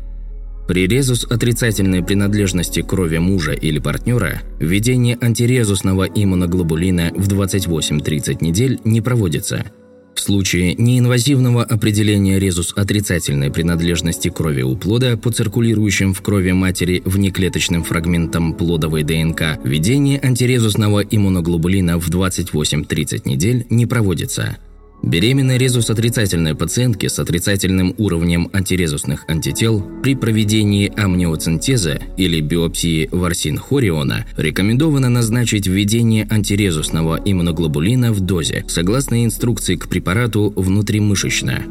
При 0.68 0.88
резус 0.88 1.26
отрицательной 1.26 2.04
принадлежности 2.04 2.82
крови 2.82 3.18
мужа 3.18 3.52
или 3.52 3.80
партнера 3.80 4.42
введение 4.60 5.18
антирезусного 5.20 6.04
иммуноглобулина 6.04 7.12
в 7.16 7.28
28-30 7.28 8.38
недель 8.42 8.80
не 8.84 9.02
проводится– 9.02 9.66
в 10.16 10.20
случае 10.20 10.76
неинвазивного 10.76 11.64
определения 11.64 12.40
резус 12.40 12.74
отрицательной 12.76 13.52
принадлежности 13.52 14.30
крови 14.30 14.62
у 14.62 14.76
плода 14.76 15.18
по 15.18 15.32
циркулирующим 15.32 16.14
в 16.14 16.22
крови 16.22 16.52
матери 16.52 17.02
внеклеточным 17.04 17.84
фрагментам 17.84 18.54
плодовой 18.54 19.04
ДНК, 19.04 19.60
введение 19.64 20.20
антирезусного 20.22 21.02
иммуноглобулина 21.02 22.00
в 22.00 22.10
28-30 22.10 23.28
недель 23.28 23.66
не 23.70 23.86
проводится. 23.86 24.58
Беременной 25.04 25.58
резус-отрицательной 25.58 26.56
пациентке 26.56 27.10
с 27.10 27.20
отрицательным 27.20 27.94
уровнем 27.98 28.50
антирезусных 28.54 29.26
антител 29.28 29.86
при 30.02 30.16
проведении 30.16 30.92
амниоцентеза 30.96 32.00
или 32.16 32.40
биопсии 32.40 33.10
ворсин-хориона 33.12 34.26
рекомендовано 34.38 35.10
назначить 35.10 35.68
введение 35.68 36.26
антирезусного 36.30 37.20
иммуноглобулина 37.24 38.14
в 38.14 38.22
дозе 38.22 38.64
согласно 38.70 39.26
инструкции 39.26 39.76
к 39.76 39.90
препарату 39.90 40.54
внутримышечно. 40.56 41.64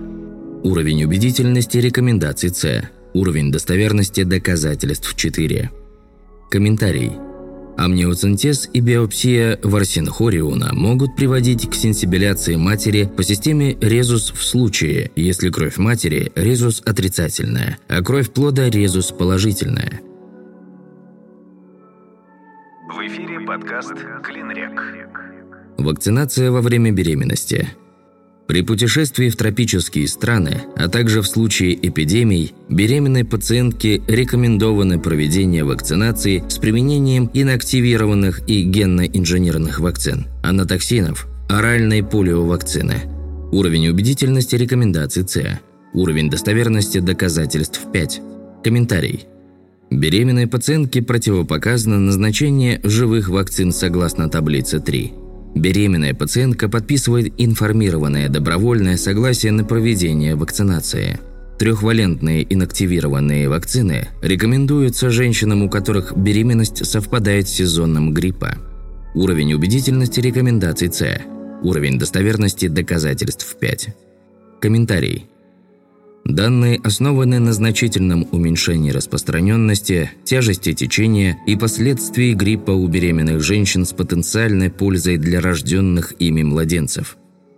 Уровень 0.62 1.04
убедительности 1.04 1.78
рекомендаций 1.78 2.50
С. 2.50 2.90
Уровень 3.14 3.50
достоверности 3.50 4.24
доказательств 4.24 5.16
4. 5.16 5.70
Комментарий. 6.50 7.12
Амниоцентез 7.76 8.68
и 8.72 8.80
биопсия 8.80 9.58
варсинхориона 9.62 10.70
могут 10.72 11.16
приводить 11.16 11.68
к 11.68 11.74
сенсибиляции 11.74 12.56
матери 12.56 13.10
по 13.16 13.22
системе 13.22 13.76
резус 13.80 14.30
в 14.30 14.42
случае, 14.44 15.10
если 15.16 15.50
кровь 15.50 15.78
матери– 15.78 16.32
резус 16.34 16.82
отрицательная, 16.84 17.78
а 17.88 18.02
кровь 18.02 18.30
плода– 18.30 18.68
резус 18.70 19.10
положительная. 19.10 20.00
В 22.88 23.06
эфире 23.06 23.40
подкаст 23.40 23.94
«Клинрек». 24.22 24.80
Вакцинация 25.78 26.50
во 26.50 26.60
время 26.60 26.92
беременности– 26.92 27.68
при 28.52 28.60
путешествии 28.60 29.30
в 29.30 29.36
тропические 29.36 30.06
страны, 30.06 30.64
а 30.76 30.90
также 30.90 31.22
в 31.22 31.26
случае 31.26 31.74
эпидемий, 31.88 32.52
беременной 32.68 33.24
пациентке 33.24 34.02
рекомендовано 34.06 34.98
проведение 34.98 35.64
вакцинации 35.64 36.44
с 36.46 36.58
применением 36.58 37.30
инактивированных 37.32 38.46
и 38.46 38.64
генно-инженерных 38.64 39.80
вакцин, 39.80 40.26
анатоксинов, 40.42 41.28
оральной 41.48 42.02
полиовакцины. 42.02 42.96
Уровень 43.52 43.88
убедительности 43.88 44.54
рекомендаций 44.54 45.26
С. 45.26 45.58
Уровень 45.94 46.28
достоверности 46.28 46.98
доказательств 46.98 47.80
5. 47.90 48.20
Комментарий. 48.62 49.24
Беременной 49.90 50.46
пациентке 50.46 51.00
противопоказано 51.00 51.98
назначение 51.98 52.82
живых 52.84 53.30
вакцин 53.30 53.72
согласно 53.72 54.28
таблице 54.28 54.78
3. 54.78 55.21
Беременная 55.54 56.14
пациентка 56.14 56.68
подписывает 56.68 57.32
информированное 57.38 58.28
добровольное 58.28 58.96
согласие 58.96 59.52
на 59.52 59.64
проведение 59.64 60.34
вакцинации. 60.34 61.18
Трехвалентные 61.58 62.46
инактивированные 62.52 63.48
вакцины 63.48 64.08
рекомендуются 64.22 65.10
женщинам, 65.10 65.62
у 65.62 65.70
которых 65.70 66.16
беременность 66.16 66.84
совпадает 66.86 67.48
с 67.48 67.52
сезонным 67.52 68.12
гриппа. 68.12 68.56
Уровень 69.14 69.52
убедительности 69.52 70.20
рекомендаций 70.20 70.90
С. 70.90 71.20
Уровень 71.62 71.98
достоверности 71.98 72.66
доказательств 72.68 73.54
5. 73.60 73.88
Комментарий. 74.60 75.26
Данные 76.24 76.80
основаны 76.84 77.40
на 77.40 77.52
значительном 77.52 78.28
уменьшении 78.30 78.92
распространенности, 78.92 80.12
тяжести 80.24 80.72
течения 80.72 81.36
и 81.46 81.56
последствий 81.56 82.34
гриппа 82.34 82.70
у 82.70 82.86
беременных 82.86 83.42
женщин 83.42 83.84
с 83.84 83.92
потенциальной 83.92 84.70
пользой 84.70 85.16
для 85.16 85.40
рожденных 85.40 86.14
ими 86.20 86.42
младенцев. 86.44 87.16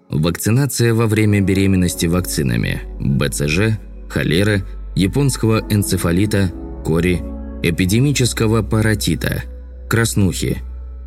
Вакцинация 0.08 0.94
во 0.94 1.06
время 1.06 1.40
беременности 1.40 2.06
вакцинами 2.06 2.82
БЦЖ, 3.00 3.78
холеры, 4.08 4.64
японского 4.96 5.62
энцефалита, 5.68 6.50
кори, 6.84 7.20
эпидемического 7.62 8.62
паротита, 8.62 9.42
краснухи, 9.90 10.62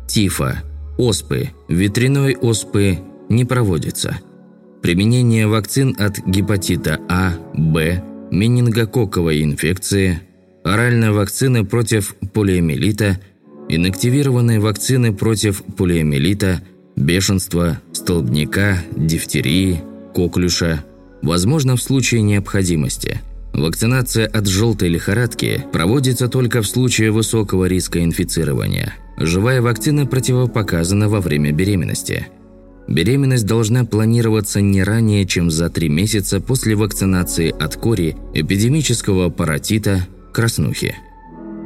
тифа, 0.06 0.62
оспы, 0.96 1.50
ветряной 1.68 2.36
оспы 2.36 3.00
не 3.28 3.44
проводится– 3.44 4.20
Применение 4.82 5.46
вакцин 5.48 5.96
от 5.98 6.18
гепатита 6.24 7.00
А, 7.08 7.32
Б, 7.52 8.02
менингококковой 8.30 9.42
инфекции, 9.42 10.20
оральной 10.64 11.10
вакцины 11.10 11.64
против 11.64 12.14
полиомиелита, 12.32 13.18
инактивированные 13.68 14.60
вакцины 14.60 15.12
против 15.12 15.62
полиомиелита, 15.76 16.62
бешенства, 16.94 17.80
столбняка, 17.92 18.78
дифтерии, 18.96 19.82
коклюша, 20.14 20.84
возможно 21.22 21.76
в 21.76 21.82
случае 21.82 22.22
необходимости. 22.22 23.20
Вакцинация 23.52 24.26
от 24.26 24.46
желтой 24.46 24.88
лихорадки 24.88 25.64
проводится 25.72 26.28
только 26.28 26.62
в 26.62 26.68
случае 26.68 27.10
высокого 27.10 27.64
риска 27.64 28.04
инфицирования. 28.04 28.94
Живая 29.16 29.60
вакцина 29.60 30.06
противопоказана 30.06 31.08
во 31.08 31.20
время 31.20 31.50
беременности– 31.50 32.28
Беременность 32.88 33.44
должна 33.44 33.84
планироваться 33.84 34.62
не 34.62 34.82
ранее, 34.82 35.26
чем 35.26 35.50
за 35.50 35.68
три 35.68 35.90
месяца 35.90 36.40
после 36.40 36.74
вакцинации 36.74 37.50
от 37.50 37.76
кори, 37.76 38.16
эпидемического 38.32 39.28
паротита, 39.28 40.06
краснухи. 40.32 40.96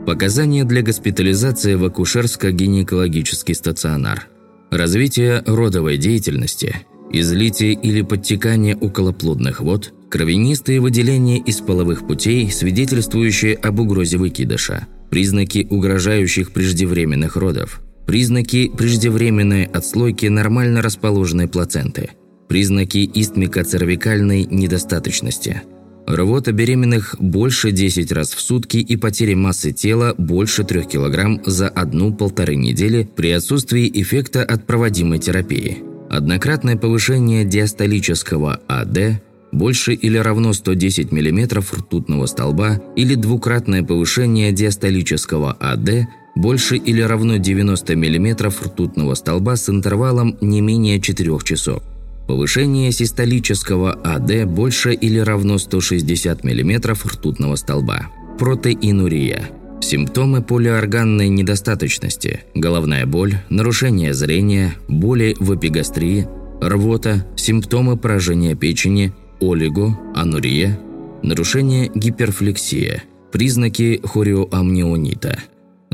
Показания 0.05 0.64
для 0.64 0.83
госпитализации 0.83 1.75
в 1.75 1.85
акушерско-гинекологический 1.85 3.55
стационар. 3.55 4.27
Развитие 4.73 5.45
родовой 5.47 5.97
деятельности, 5.97 6.75
излитие 7.12 7.75
или 7.75 8.03
подтекание 8.03 8.75
околоплодных 8.75 9.61
вод, 9.61 9.93
кровянистые 10.11 10.81
выделения 10.81 11.39
из 11.39 11.61
половых 11.61 12.05
путей, 12.05 12.51
свидетельствующие 12.51 13.55
об 13.55 13.79
угрозе 13.79 14.18
выкидыша, 14.18 14.89
признаки 15.09 15.68
угрожающих 15.70 16.53
преждевременных 16.53 17.37
родов, 17.37 17.81
признаки 18.07 18.68
преждевременной 18.68 19.64
отслойки 19.64 20.26
нормально 20.26 20.82
расположенной 20.82 21.48
плаценты, 21.48 22.11
признаки 22.48 23.11
истмикоцервикальной 23.14 24.44
недостаточности– 24.44 25.62
Рвота 26.07 26.53
беременных 26.53 27.16
больше 27.20 27.70
10 27.70 28.11
раз 28.12 28.32
в 28.32 28.40
сутки 28.40 28.78
и 28.78 28.96
потери 28.96 29.34
массы 29.34 29.72
тела 29.72 30.14
больше 30.18 30.64
3 30.64 30.82
кг 30.82 31.42
за 31.46 31.68
одну-полторы 31.68 32.57
недели 32.57 33.09
при 33.16 33.30
отсутствии 33.30 33.90
эффекта 33.94 34.42
от 34.42 34.66
проводимой 34.66 35.18
терапии. 35.20 35.78
Однократное 36.11 36.76
повышение 36.76 37.44
диастолического 37.44 38.61
АД 38.68 39.22
больше 39.53 39.94
или 39.94 40.18
равно 40.18 40.53
110 40.53 41.12
мм 41.12 41.61
ртутного 41.61 42.26
столба 42.26 42.82
или 42.96 43.14
двукратное 43.14 43.82
повышение 43.82 44.50
диастолического 44.50 45.53
АД 45.53 46.09
больше 46.35 46.76
или 46.76 47.01
равно 47.01 47.37
90 47.37 47.95
мм 47.97 48.49
ртутного 48.49 49.14
столба 49.14 49.57
с 49.57 49.68
интервалом 49.68 50.37
не 50.41 50.61
менее 50.61 51.01
4 51.01 51.39
часов. 51.45 51.83
Повышение 52.26 52.93
систолического 52.93 53.93
АД 53.93 54.47
больше 54.47 54.95
или 54.95 55.18
равно 55.18 55.59
160 55.59 56.45
мм 56.45 56.93
ртутного 56.93 57.57
столба. 57.57 58.09
Протеинурия. 58.39 59.51
Симптомы 59.80 60.43
полиорганной 60.43 61.28
недостаточности, 61.28 62.45
головная 62.55 63.05
боль, 63.05 63.35
нарушение 63.51 64.14
зрения, 64.14 64.74
боли 64.89 65.37
в 65.41 65.57
эпигастрии, 65.57 66.28
рвота, 66.61 67.26
симптомы 67.37 67.97
поражения 67.97 68.55
печени, 68.55 69.12
олиго, 69.41 69.99
анурия, 70.14 70.78
нарушение 71.22 71.91
гиперфлексия, 71.93 73.03
признаки 73.33 74.01
хориоамнионита, 74.05 75.39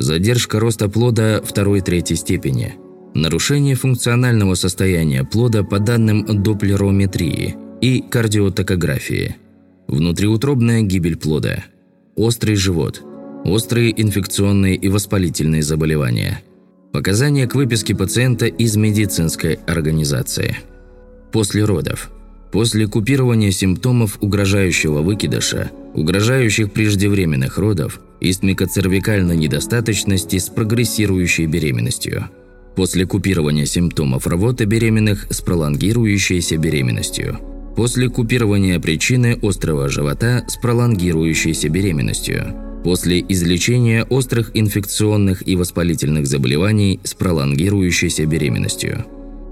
задержка 0.02 0.60
роста 0.60 0.88
плода 0.88 1.40
второй-третьей 1.42 2.16
степени– 2.16 2.74
нарушение 3.14 3.74
функционального 3.74 4.54
состояния 4.54 5.24
плода 5.24 5.64
по 5.64 5.78
данным 5.78 6.24
доплерометрии 6.42 7.56
и 7.80 8.00
кардиотокографии, 8.00 9.36
внутриутробная 9.86 10.82
гибель 10.82 11.16
плода, 11.16 11.64
острый 12.16 12.56
живот, 12.56 13.02
острые 13.44 14.00
инфекционные 14.00 14.76
и 14.76 14.88
воспалительные 14.88 15.62
заболевания, 15.62 16.42
показания 16.92 17.46
к 17.46 17.54
выписке 17.54 17.94
пациента 17.94 18.46
из 18.46 18.76
медицинской 18.76 19.58
организации. 19.66 20.58
После 21.32 21.64
родов. 21.64 22.10
После 22.52 22.86
купирования 22.86 23.50
симптомов 23.50 24.18
угрожающего 24.20 25.02
выкидыша, 25.02 25.70
угрожающих 25.94 26.72
преждевременных 26.72 27.58
родов, 27.58 28.00
истмикоцервикальной 28.20 29.36
недостаточности 29.36 30.38
с 30.38 30.48
прогрессирующей 30.48 31.46
беременностью– 31.46 32.28
после 32.78 33.06
купирования 33.06 33.66
симптомов 33.66 34.28
рвоты 34.28 34.64
беременных 34.64 35.26
с 35.30 35.40
пролонгирующейся 35.40 36.58
беременностью, 36.58 37.36
после 37.74 38.08
купирования 38.08 38.78
причины 38.78 39.36
острого 39.42 39.88
живота 39.88 40.44
с 40.46 40.56
пролонгирующейся 40.58 41.70
беременностью, 41.70 42.54
после 42.84 43.20
излечения 43.28 44.04
острых 44.04 44.52
инфекционных 44.54 45.44
и 45.48 45.56
воспалительных 45.56 46.28
заболеваний 46.28 47.00
с 47.02 47.14
пролонгирующейся 47.14 48.26
беременностью. 48.26 49.04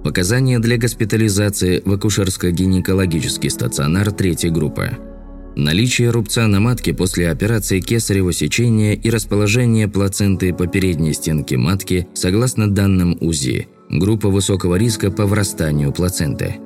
Показания 0.06 0.60
для 0.60 0.78
госпитализации 0.78 1.82
в 1.84 1.92
акушерско-гинекологический 1.92 3.50
стационар 3.50 4.12
третьей 4.12 4.50
группы– 4.50 4.96
Наличие 5.56 6.10
рубца 6.10 6.46
на 6.46 6.60
матке 6.60 6.94
после 6.94 7.28
операции 7.28 7.80
кесарево 7.80 8.32
сечения 8.32 8.94
и 8.94 9.10
расположение 9.10 9.88
плаценты 9.88 10.52
по 10.52 10.68
передней 10.68 11.12
стенке 11.12 11.56
матки 11.56 12.06
согласно 12.14 12.70
данным 12.70 13.16
УЗИ. 13.20 13.66
Группа 13.88 14.28
высокого 14.28 14.76
риска 14.76 15.10
по 15.10 15.26
врастанию 15.26 15.92
плаценты. 15.92 16.56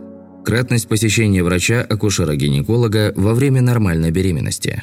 Кратность 0.45 0.89
посещения 0.89 1.43
врача-акушера-гинеколога 1.43 3.15
во 3.17 3.33
время 3.33 3.63
нормальной 3.63 4.11
беременности. 4.11 4.83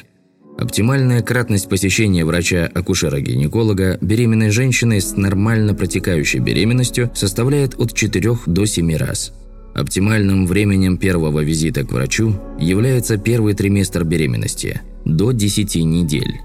Оптимальная 0.58 1.22
кратность 1.22 1.68
посещения 1.68 2.24
врача-акушера-гинеколога 2.24 3.98
беременной 4.00 4.50
женщины 4.50 5.00
с 5.00 5.16
нормально 5.16 5.74
протекающей 5.74 6.40
беременностью 6.40 7.10
составляет 7.14 7.78
от 7.78 7.94
4 7.94 8.38
до 8.46 8.66
7 8.66 8.96
раз– 8.96 9.32
Оптимальным 9.78 10.48
временем 10.48 10.96
первого 10.96 11.38
визита 11.40 11.84
к 11.84 11.92
врачу 11.92 12.34
является 12.58 13.16
первый 13.16 13.54
триместр 13.54 14.02
беременности– 14.02 14.80
до 15.04 15.30
10 15.30 15.76
недель. 15.76 16.40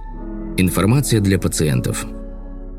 Информация 0.58 1.20
для 1.20 1.40
пациентов. 1.40 2.06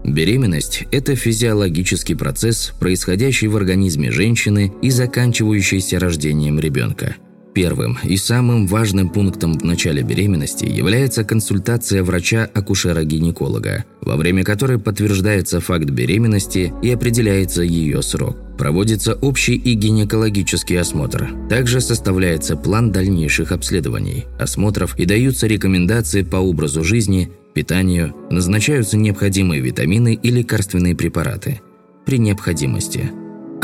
Беременность– 0.05 0.85
это 0.93 1.17
физиологический 1.17 2.15
процесс, 2.15 2.73
происходящий 2.79 3.49
в 3.49 3.57
организме 3.57 4.13
женщины 4.13 4.73
и 4.81 4.91
заканчивающийся 4.91 5.99
рождением 5.99 6.61
ребенка. 6.61 7.17
Первым 7.55 7.97
и 8.03 8.17
самым 8.17 8.67
важным 8.67 9.09
пунктом 9.09 9.57
в 9.57 9.63
начале 9.63 10.03
беременности 10.03 10.65
является 10.65 11.23
консультация 11.23 12.03
врача-акушера-гинеколога, 12.03 13.85
во 14.01 14.17
время 14.17 14.43
которой 14.43 14.81
подтверждается 14.81 15.61
факт 15.61 15.85
беременности 15.85 16.73
и 16.83 16.91
определяется 16.91 17.63
ее 17.63 18.03
срок. 18.03 18.37
Проводится 18.59 19.15
общий 19.15 19.55
и 19.55 19.75
гинекологический 19.75 20.81
осмотр. 20.81 21.29
Также 21.49 21.81
составляется 21.81 22.57
план 22.57 22.91
дальнейших 22.91 23.53
обследований, 23.53 24.25
осмотров 24.39 24.99
и 24.99 25.05
даются 25.05 25.47
рекомендации 25.47 26.23
по 26.23 26.37
образу 26.37 26.83
жизни, 26.83 27.31
питанию, 27.55 28.15
назначаются 28.31 28.97
необходимые 28.97 29.61
витамины 29.61 30.19
и 30.21 30.31
лекарственные 30.31 30.97
препараты. 30.97 31.61
При 32.05 32.19
необходимости. 32.19 33.13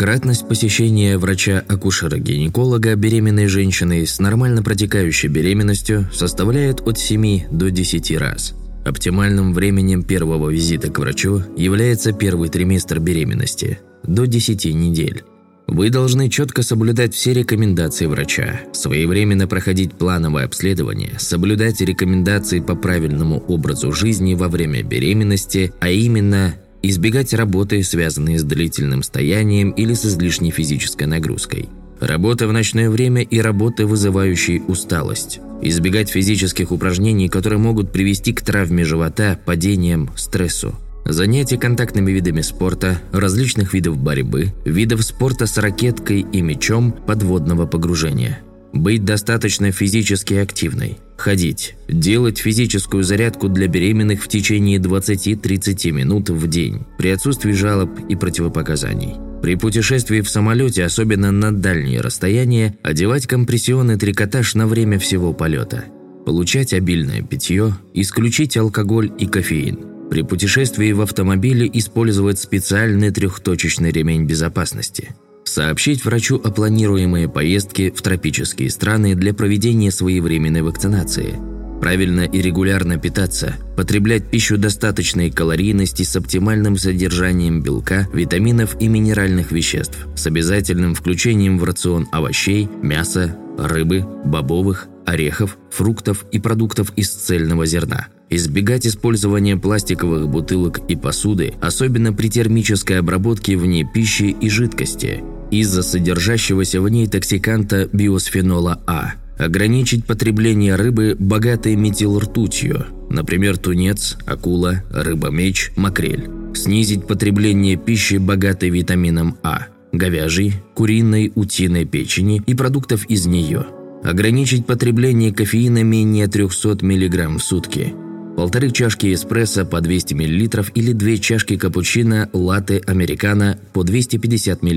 Кратность 0.00 0.48
посещения 0.48 1.18
врача-акушера-гинеколога 1.18 2.96
беременной 2.96 3.48
женщины 3.48 4.06
с 4.06 4.18
нормально 4.18 4.62
протекающей 4.62 5.28
беременностью 5.28 6.08
составляет 6.10 6.80
от 6.80 6.98
7 6.98 7.50
до 7.50 7.70
10 7.70 8.16
раз. 8.16 8.54
Оптимальным 8.86 9.52
временем 9.52 10.02
первого 10.02 10.48
визита 10.48 10.90
к 10.90 10.98
врачу 10.98 11.42
является 11.54 12.14
первый 12.14 12.48
триместр 12.48 12.98
беременности– 12.98 13.78
до 14.02 14.26
10 14.26 14.74
недель. 14.74 15.22
Вы 15.66 15.90
должны 15.90 16.30
четко 16.30 16.62
соблюдать 16.62 17.12
все 17.12 17.34
рекомендации 17.34 18.06
врача, 18.06 18.62
своевременно 18.72 19.46
проходить 19.46 19.92
плановое 19.92 20.46
обследование, 20.46 21.12
соблюдать 21.18 21.82
рекомендации 21.82 22.60
по 22.60 22.74
правильному 22.74 23.44
образу 23.48 23.92
жизни 23.92 24.32
во 24.32 24.48
время 24.48 24.82
беременности, 24.82 25.74
а 25.78 25.90
именно 25.90 26.54
избегать 26.82 27.34
работы, 27.34 27.82
связанные 27.82 28.38
с 28.38 28.42
длительным 28.42 29.02
стоянием 29.02 29.70
или 29.70 29.94
с 29.94 30.04
излишней 30.04 30.50
физической 30.50 31.04
нагрузкой. 31.04 31.68
Работа 32.00 32.48
в 32.48 32.52
ночное 32.52 32.88
время 32.88 33.22
и 33.22 33.40
работы, 33.40 33.86
вызывающие 33.86 34.62
усталость. 34.62 35.40
Избегать 35.60 36.08
физических 36.08 36.72
упражнений, 36.72 37.28
которые 37.28 37.58
могут 37.58 37.92
привести 37.92 38.32
к 38.32 38.40
травме 38.40 38.84
живота, 38.84 39.38
падениям, 39.44 40.10
стрессу. 40.16 40.74
Занятия 41.04 41.58
контактными 41.58 42.10
видами 42.10 42.40
спорта, 42.40 43.00
различных 43.12 43.74
видов 43.74 43.98
борьбы, 43.98 44.54
видов 44.64 45.02
спорта 45.02 45.46
с 45.46 45.58
ракеткой 45.58 46.24
и 46.32 46.40
мячом 46.40 46.92
подводного 46.92 47.66
погружения. 47.66 48.40
Быть 48.72 49.04
достаточно 49.04 49.72
физически 49.72 50.34
активной. 50.34 50.98
Ходить. 51.20 51.74
Делать 51.86 52.38
физическую 52.38 53.02
зарядку 53.02 53.50
для 53.50 53.68
беременных 53.68 54.22
в 54.22 54.28
течение 54.28 54.78
20-30 54.78 55.90
минут 55.90 56.30
в 56.30 56.48
день 56.48 56.86
при 56.96 57.10
отсутствии 57.10 57.52
жалоб 57.52 57.90
и 58.08 58.16
противопоказаний. 58.16 59.16
При 59.42 59.56
путешествии 59.56 60.22
в 60.22 60.30
самолете, 60.30 60.82
особенно 60.82 61.30
на 61.30 61.52
дальние 61.52 62.00
расстояния, 62.00 62.74
одевать 62.82 63.26
компрессионный 63.26 63.98
трикотаж 63.98 64.54
на 64.54 64.66
время 64.66 64.98
всего 64.98 65.34
полета. 65.34 65.84
Получать 66.24 66.72
обильное 66.72 67.20
питье, 67.20 67.74
исключить 67.92 68.56
алкоголь 68.56 69.12
и 69.18 69.26
кофеин– 69.26 69.80
при 70.10 70.22
путешествии 70.22 70.90
в 70.90 71.02
автомобиле 71.02 71.70
использовать 71.72 72.40
специальный 72.40 73.12
трехточечный 73.12 73.92
ремень 73.92 74.24
безопасности. 74.24 75.14
Сообщить 75.50 76.04
врачу 76.04 76.36
о 76.36 76.52
планируемой 76.52 77.28
поездке 77.28 77.90
в 77.90 78.00
тропические 78.02 78.70
страны 78.70 79.16
для 79.16 79.34
проведения 79.34 79.90
своевременной 79.90 80.62
вакцинации. 80.62 81.34
Правильно 81.80 82.20
и 82.20 82.40
регулярно 82.40 82.98
питаться, 82.98 83.56
потреблять 83.76 84.30
пищу 84.30 84.58
достаточной 84.58 85.32
калорийности 85.32 86.04
с 86.04 86.14
оптимальным 86.14 86.76
содержанием 86.76 87.62
белка, 87.62 88.06
витаминов 88.12 88.80
и 88.80 88.86
минеральных 88.86 89.50
веществ, 89.50 90.06
с 90.14 90.24
обязательным 90.28 90.94
включением 90.94 91.58
в 91.58 91.64
рацион 91.64 92.06
овощей, 92.12 92.68
мяса, 92.80 93.36
рыбы, 93.58 94.06
бобовых, 94.24 94.86
орехов, 95.04 95.58
фруктов 95.72 96.26
и 96.30 96.38
продуктов 96.38 96.92
из 96.94 97.10
цельного 97.10 97.66
зерна. 97.66 98.06
Избегать 98.28 98.86
использования 98.86 99.56
пластиковых 99.56 100.28
бутылок 100.28 100.78
и 100.88 100.94
посуды, 100.94 101.54
особенно 101.60 102.12
при 102.12 102.28
термической 102.28 103.00
обработке 103.00 103.56
вне 103.56 103.84
пищи 103.84 104.36
и 104.40 104.48
жидкости, 104.48 105.24
из-за 105.50 105.82
содержащегося 105.82 106.80
в 106.80 106.88
ней 106.88 107.06
токсиканта 107.06 107.88
биосфенола 107.92 108.80
А. 108.86 109.14
Ограничить 109.38 110.04
потребление 110.04 110.74
рыбы, 110.76 111.16
богатой 111.18 111.74
метилртутью, 111.74 112.86
например, 113.08 113.56
тунец, 113.56 114.18
акула, 114.26 114.82
рыба-меч, 114.90 115.72
макрель. 115.76 116.28
Снизить 116.54 117.06
потребление 117.06 117.76
пищи, 117.76 118.16
богатой 118.16 118.68
витамином 118.70 119.38
А, 119.42 119.68
говяжьей, 119.92 120.54
куриной, 120.74 121.32
утиной 121.34 121.86
печени 121.86 122.42
и 122.46 122.54
продуктов 122.54 123.06
из 123.06 123.26
нее. 123.26 123.66
Ограничить 124.02 124.66
потребление 124.66 125.32
кофеина 125.32 125.82
менее 125.82 126.26
300 126.26 126.84
мг 126.84 127.38
в 127.38 127.40
сутки. 127.40 127.94
Полторы 128.40 128.70
чашки 128.70 129.12
эспрессо 129.12 129.66
по 129.66 129.82
200 129.82 130.14
мл 130.14 130.64
или 130.74 130.92
две 130.94 131.18
чашки 131.18 131.58
капучино, 131.58 132.30
латте, 132.32 132.80
американо 132.86 133.58
по 133.74 133.84
250 133.84 134.62
мл 134.62 134.70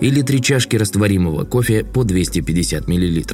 или 0.00 0.22
три 0.22 0.42
чашки 0.42 0.74
растворимого 0.74 1.44
кофе 1.44 1.84
по 1.84 2.02
250 2.02 2.88
мл. 2.88 3.24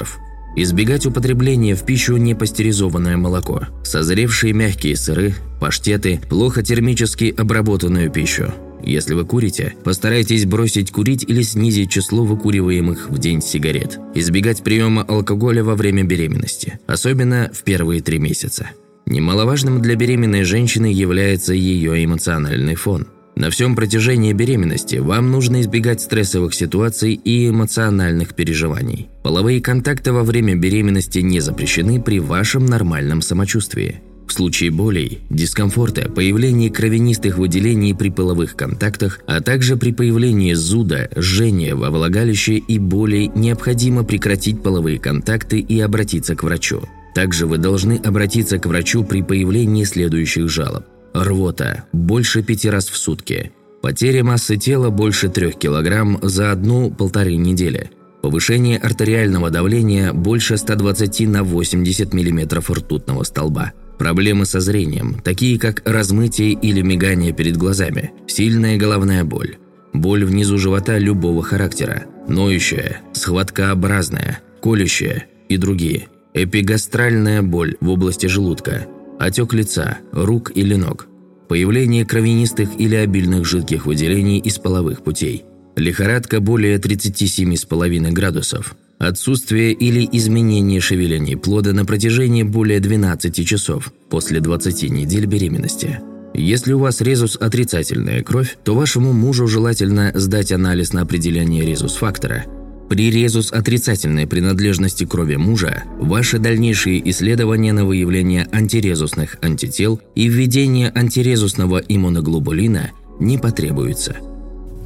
Избегать 0.56 1.06
употребления 1.06 1.74
в 1.74 1.86
пищу 1.86 2.18
непастеризованное 2.18 3.16
молоко, 3.16 3.68
созревшие 3.84 4.52
мягкие 4.52 4.96
сыры, 4.96 5.34
паштеты, 5.62 6.20
плохо 6.28 6.62
термически 6.62 7.34
обработанную 7.34 8.10
пищу. 8.10 8.52
Если 8.82 9.14
вы 9.14 9.24
курите, 9.24 9.72
постарайтесь 9.82 10.44
бросить 10.44 10.92
курить 10.92 11.24
или 11.26 11.40
снизить 11.40 11.90
число 11.90 12.22
выкуриваемых 12.26 13.08
в 13.08 13.16
день 13.16 13.40
сигарет. 13.40 13.98
Избегать 14.14 14.62
приема 14.62 15.04
алкоголя 15.04 15.64
во 15.64 15.74
время 15.74 16.04
беременности, 16.04 16.78
особенно 16.86 17.50
в 17.54 17.62
первые 17.62 18.02
три 18.02 18.18
месяца. 18.18 18.68
Немаловажным 19.06 19.82
для 19.82 19.96
беременной 19.96 20.44
женщины 20.44 20.86
является 20.86 21.52
ее 21.52 22.04
эмоциональный 22.04 22.74
фон. 22.74 23.06
На 23.36 23.50
всем 23.50 23.74
протяжении 23.74 24.32
беременности 24.32 24.96
вам 24.96 25.32
нужно 25.32 25.60
избегать 25.60 26.00
стрессовых 26.00 26.54
ситуаций 26.54 27.14
и 27.14 27.48
эмоциональных 27.48 28.34
переживаний. 28.34 29.08
Половые 29.24 29.60
контакты 29.60 30.12
во 30.12 30.22
время 30.22 30.54
беременности 30.54 31.18
не 31.18 31.40
запрещены 31.40 32.00
при 32.00 32.20
вашем 32.20 32.64
нормальном 32.64 33.22
самочувствии. 33.22 34.00
В 34.26 34.32
случае 34.32 34.70
болей, 34.70 35.20
дискомфорта, 35.30 36.08
появления 36.08 36.70
кровянистых 36.70 37.36
выделений 37.36 37.94
при 37.94 38.08
половых 38.08 38.56
контактах, 38.56 39.20
а 39.26 39.40
также 39.40 39.76
при 39.76 39.92
появлении 39.92 40.54
зуда, 40.54 41.10
жжения 41.14 41.74
во 41.74 41.90
влагалище 41.90 42.54
и 42.54 42.78
болей 42.78 43.30
необходимо 43.34 44.04
прекратить 44.04 44.62
половые 44.62 44.98
контакты 44.98 45.58
и 45.58 45.78
обратиться 45.80 46.36
к 46.36 46.42
врачу. 46.42 46.82
Также 47.14 47.46
вы 47.46 47.58
должны 47.58 48.00
обратиться 48.04 48.58
к 48.58 48.66
врачу 48.66 49.04
при 49.04 49.22
появлении 49.22 49.84
следующих 49.84 50.48
жалоб. 50.48 50.84
Рвота– 51.14 51.84
больше 51.92 52.42
пяти 52.42 52.68
раз 52.68 52.88
в 52.88 52.96
сутки. 52.96 53.52
Потеря 53.80 54.24
массы 54.24 54.56
тела 54.56 54.90
больше 54.90 55.28
трех 55.28 55.56
килограмм 55.56 56.18
за 56.22 56.50
одну-полторы 56.50 57.36
недели. 57.36 57.90
Повышение 58.20 58.78
артериального 58.78 59.50
давления 59.50 60.12
больше 60.12 60.56
120 60.56 61.28
на 61.28 61.44
80 61.44 62.12
мм 62.14 62.60
ртутного 62.72 63.22
столба. 63.22 63.72
Проблемы 63.98 64.44
со 64.44 64.58
зрением, 64.58 65.20
такие 65.22 65.58
как 65.58 65.82
размытие 65.84 66.52
или 66.52 66.80
мигание 66.80 67.32
перед 67.32 67.56
глазами, 67.56 68.12
сильная 68.26 68.76
головная 68.76 69.22
боль, 69.22 69.58
боль 69.92 70.24
внизу 70.24 70.58
живота 70.58 70.98
любого 70.98 71.44
характера, 71.44 72.06
ноющая, 72.26 73.02
схваткообразная, 73.12 74.40
колющая 74.60 75.26
и 75.48 75.56
другие, 75.58 76.08
эпигастральная 76.34 77.42
боль 77.42 77.76
в 77.80 77.88
области 77.88 78.26
желудка, 78.26 78.86
отек 79.18 79.54
лица, 79.54 79.98
рук 80.12 80.50
или 80.54 80.74
ног, 80.74 81.06
появление 81.48 82.04
кровянистых 82.04 82.70
или 82.78 82.96
обильных 82.96 83.46
жидких 83.46 83.86
выделений 83.86 84.38
из 84.38 84.58
половых 84.58 85.02
путей, 85.04 85.44
лихорадка 85.76 86.40
более 86.40 86.78
37,5 86.78 88.10
градусов, 88.10 88.74
отсутствие 88.98 89.72
или 89.72 90.08
изменение 90.10 90.80
шевеления 90.80 91.36
плода 91.36 91.72
на 91.72 91.84
протяжении 91.84 92.42
более 92.42 92.80
12 92.80 93.46
часов 93.46 93.92
после 94.10 94.40
20 94.40 94.90
недель 94.90 95.26
беременности. 95.26 96.00
Если 96.34 96.72
у 96.72 96.80
вас 96.80 97.00
резус 97.00 97.36
отрицательная 97.40 98.24
кровь, 98.24 98.58
то 98.64 98.74
вашему 98.74 99.12
мужу 99.12 99.46
желательно 99.46 100.10
сдать 100.14 100.50
анализ 100.50 100.92
на 100.92 101.02
определение 101.02 101.64
резус-фактора– 101.64 102.44
при 102.88 103.10
резус 103.10 103.52
отрицательной 103.52 104.26
принадлежности 104.26 105.04
крови 105.04 105.36
мужа 105.36 105.84
ваши 105.98 106.38
дальнейшие 106.38 107.08
исследования 107.10 107.72
на 107.72 107.84
выявление 107.84 108.46
антирезусных 108.52 109.38
антител 109.42 110.00
и 110.14 110.28
введение 110.28 110.92
антирезусного 110.94 111.78
иммуноглобулина 111.78 112.90
не 113.20 113.38
потребуются. 113.38 114.16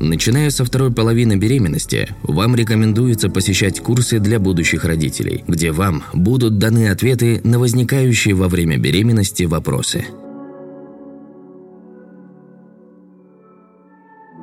Начиная 0.00 0.50
со 0.50 0.64
второй 0.64 0.92
половины 0.92 1.34
беременности, 1.34 2.08
вам 2.22 2.54
рекомендуется 2.54 3.28
посещать 3.28 3.80
курсы 3.80 4.20
для 4.20 4.38
будущих 4.38 4.84
родителей, 4.84 5.42
где 5.48 5.72
вам 5.72 6.04
будут 6.14 6.58
даны 6.58 6.88
ответы 6.88 7.40
на 7.42 7.58
возникающие 7.58 8.34
во 8.34 8.48
время 8.48 8.78
беременности 8.78 9.42
вопросы. 9.42 10.04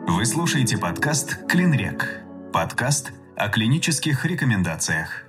Вы 0.08 0.26
слушаете 0.26 0.78
подкаст 0.78 1.38
«Клинрек». 1.48 2.20
Подкаст– 2.52 3.12
о 3.36 3.50
клинических 3.50 4.26
рекомендациях. 4.26 5.25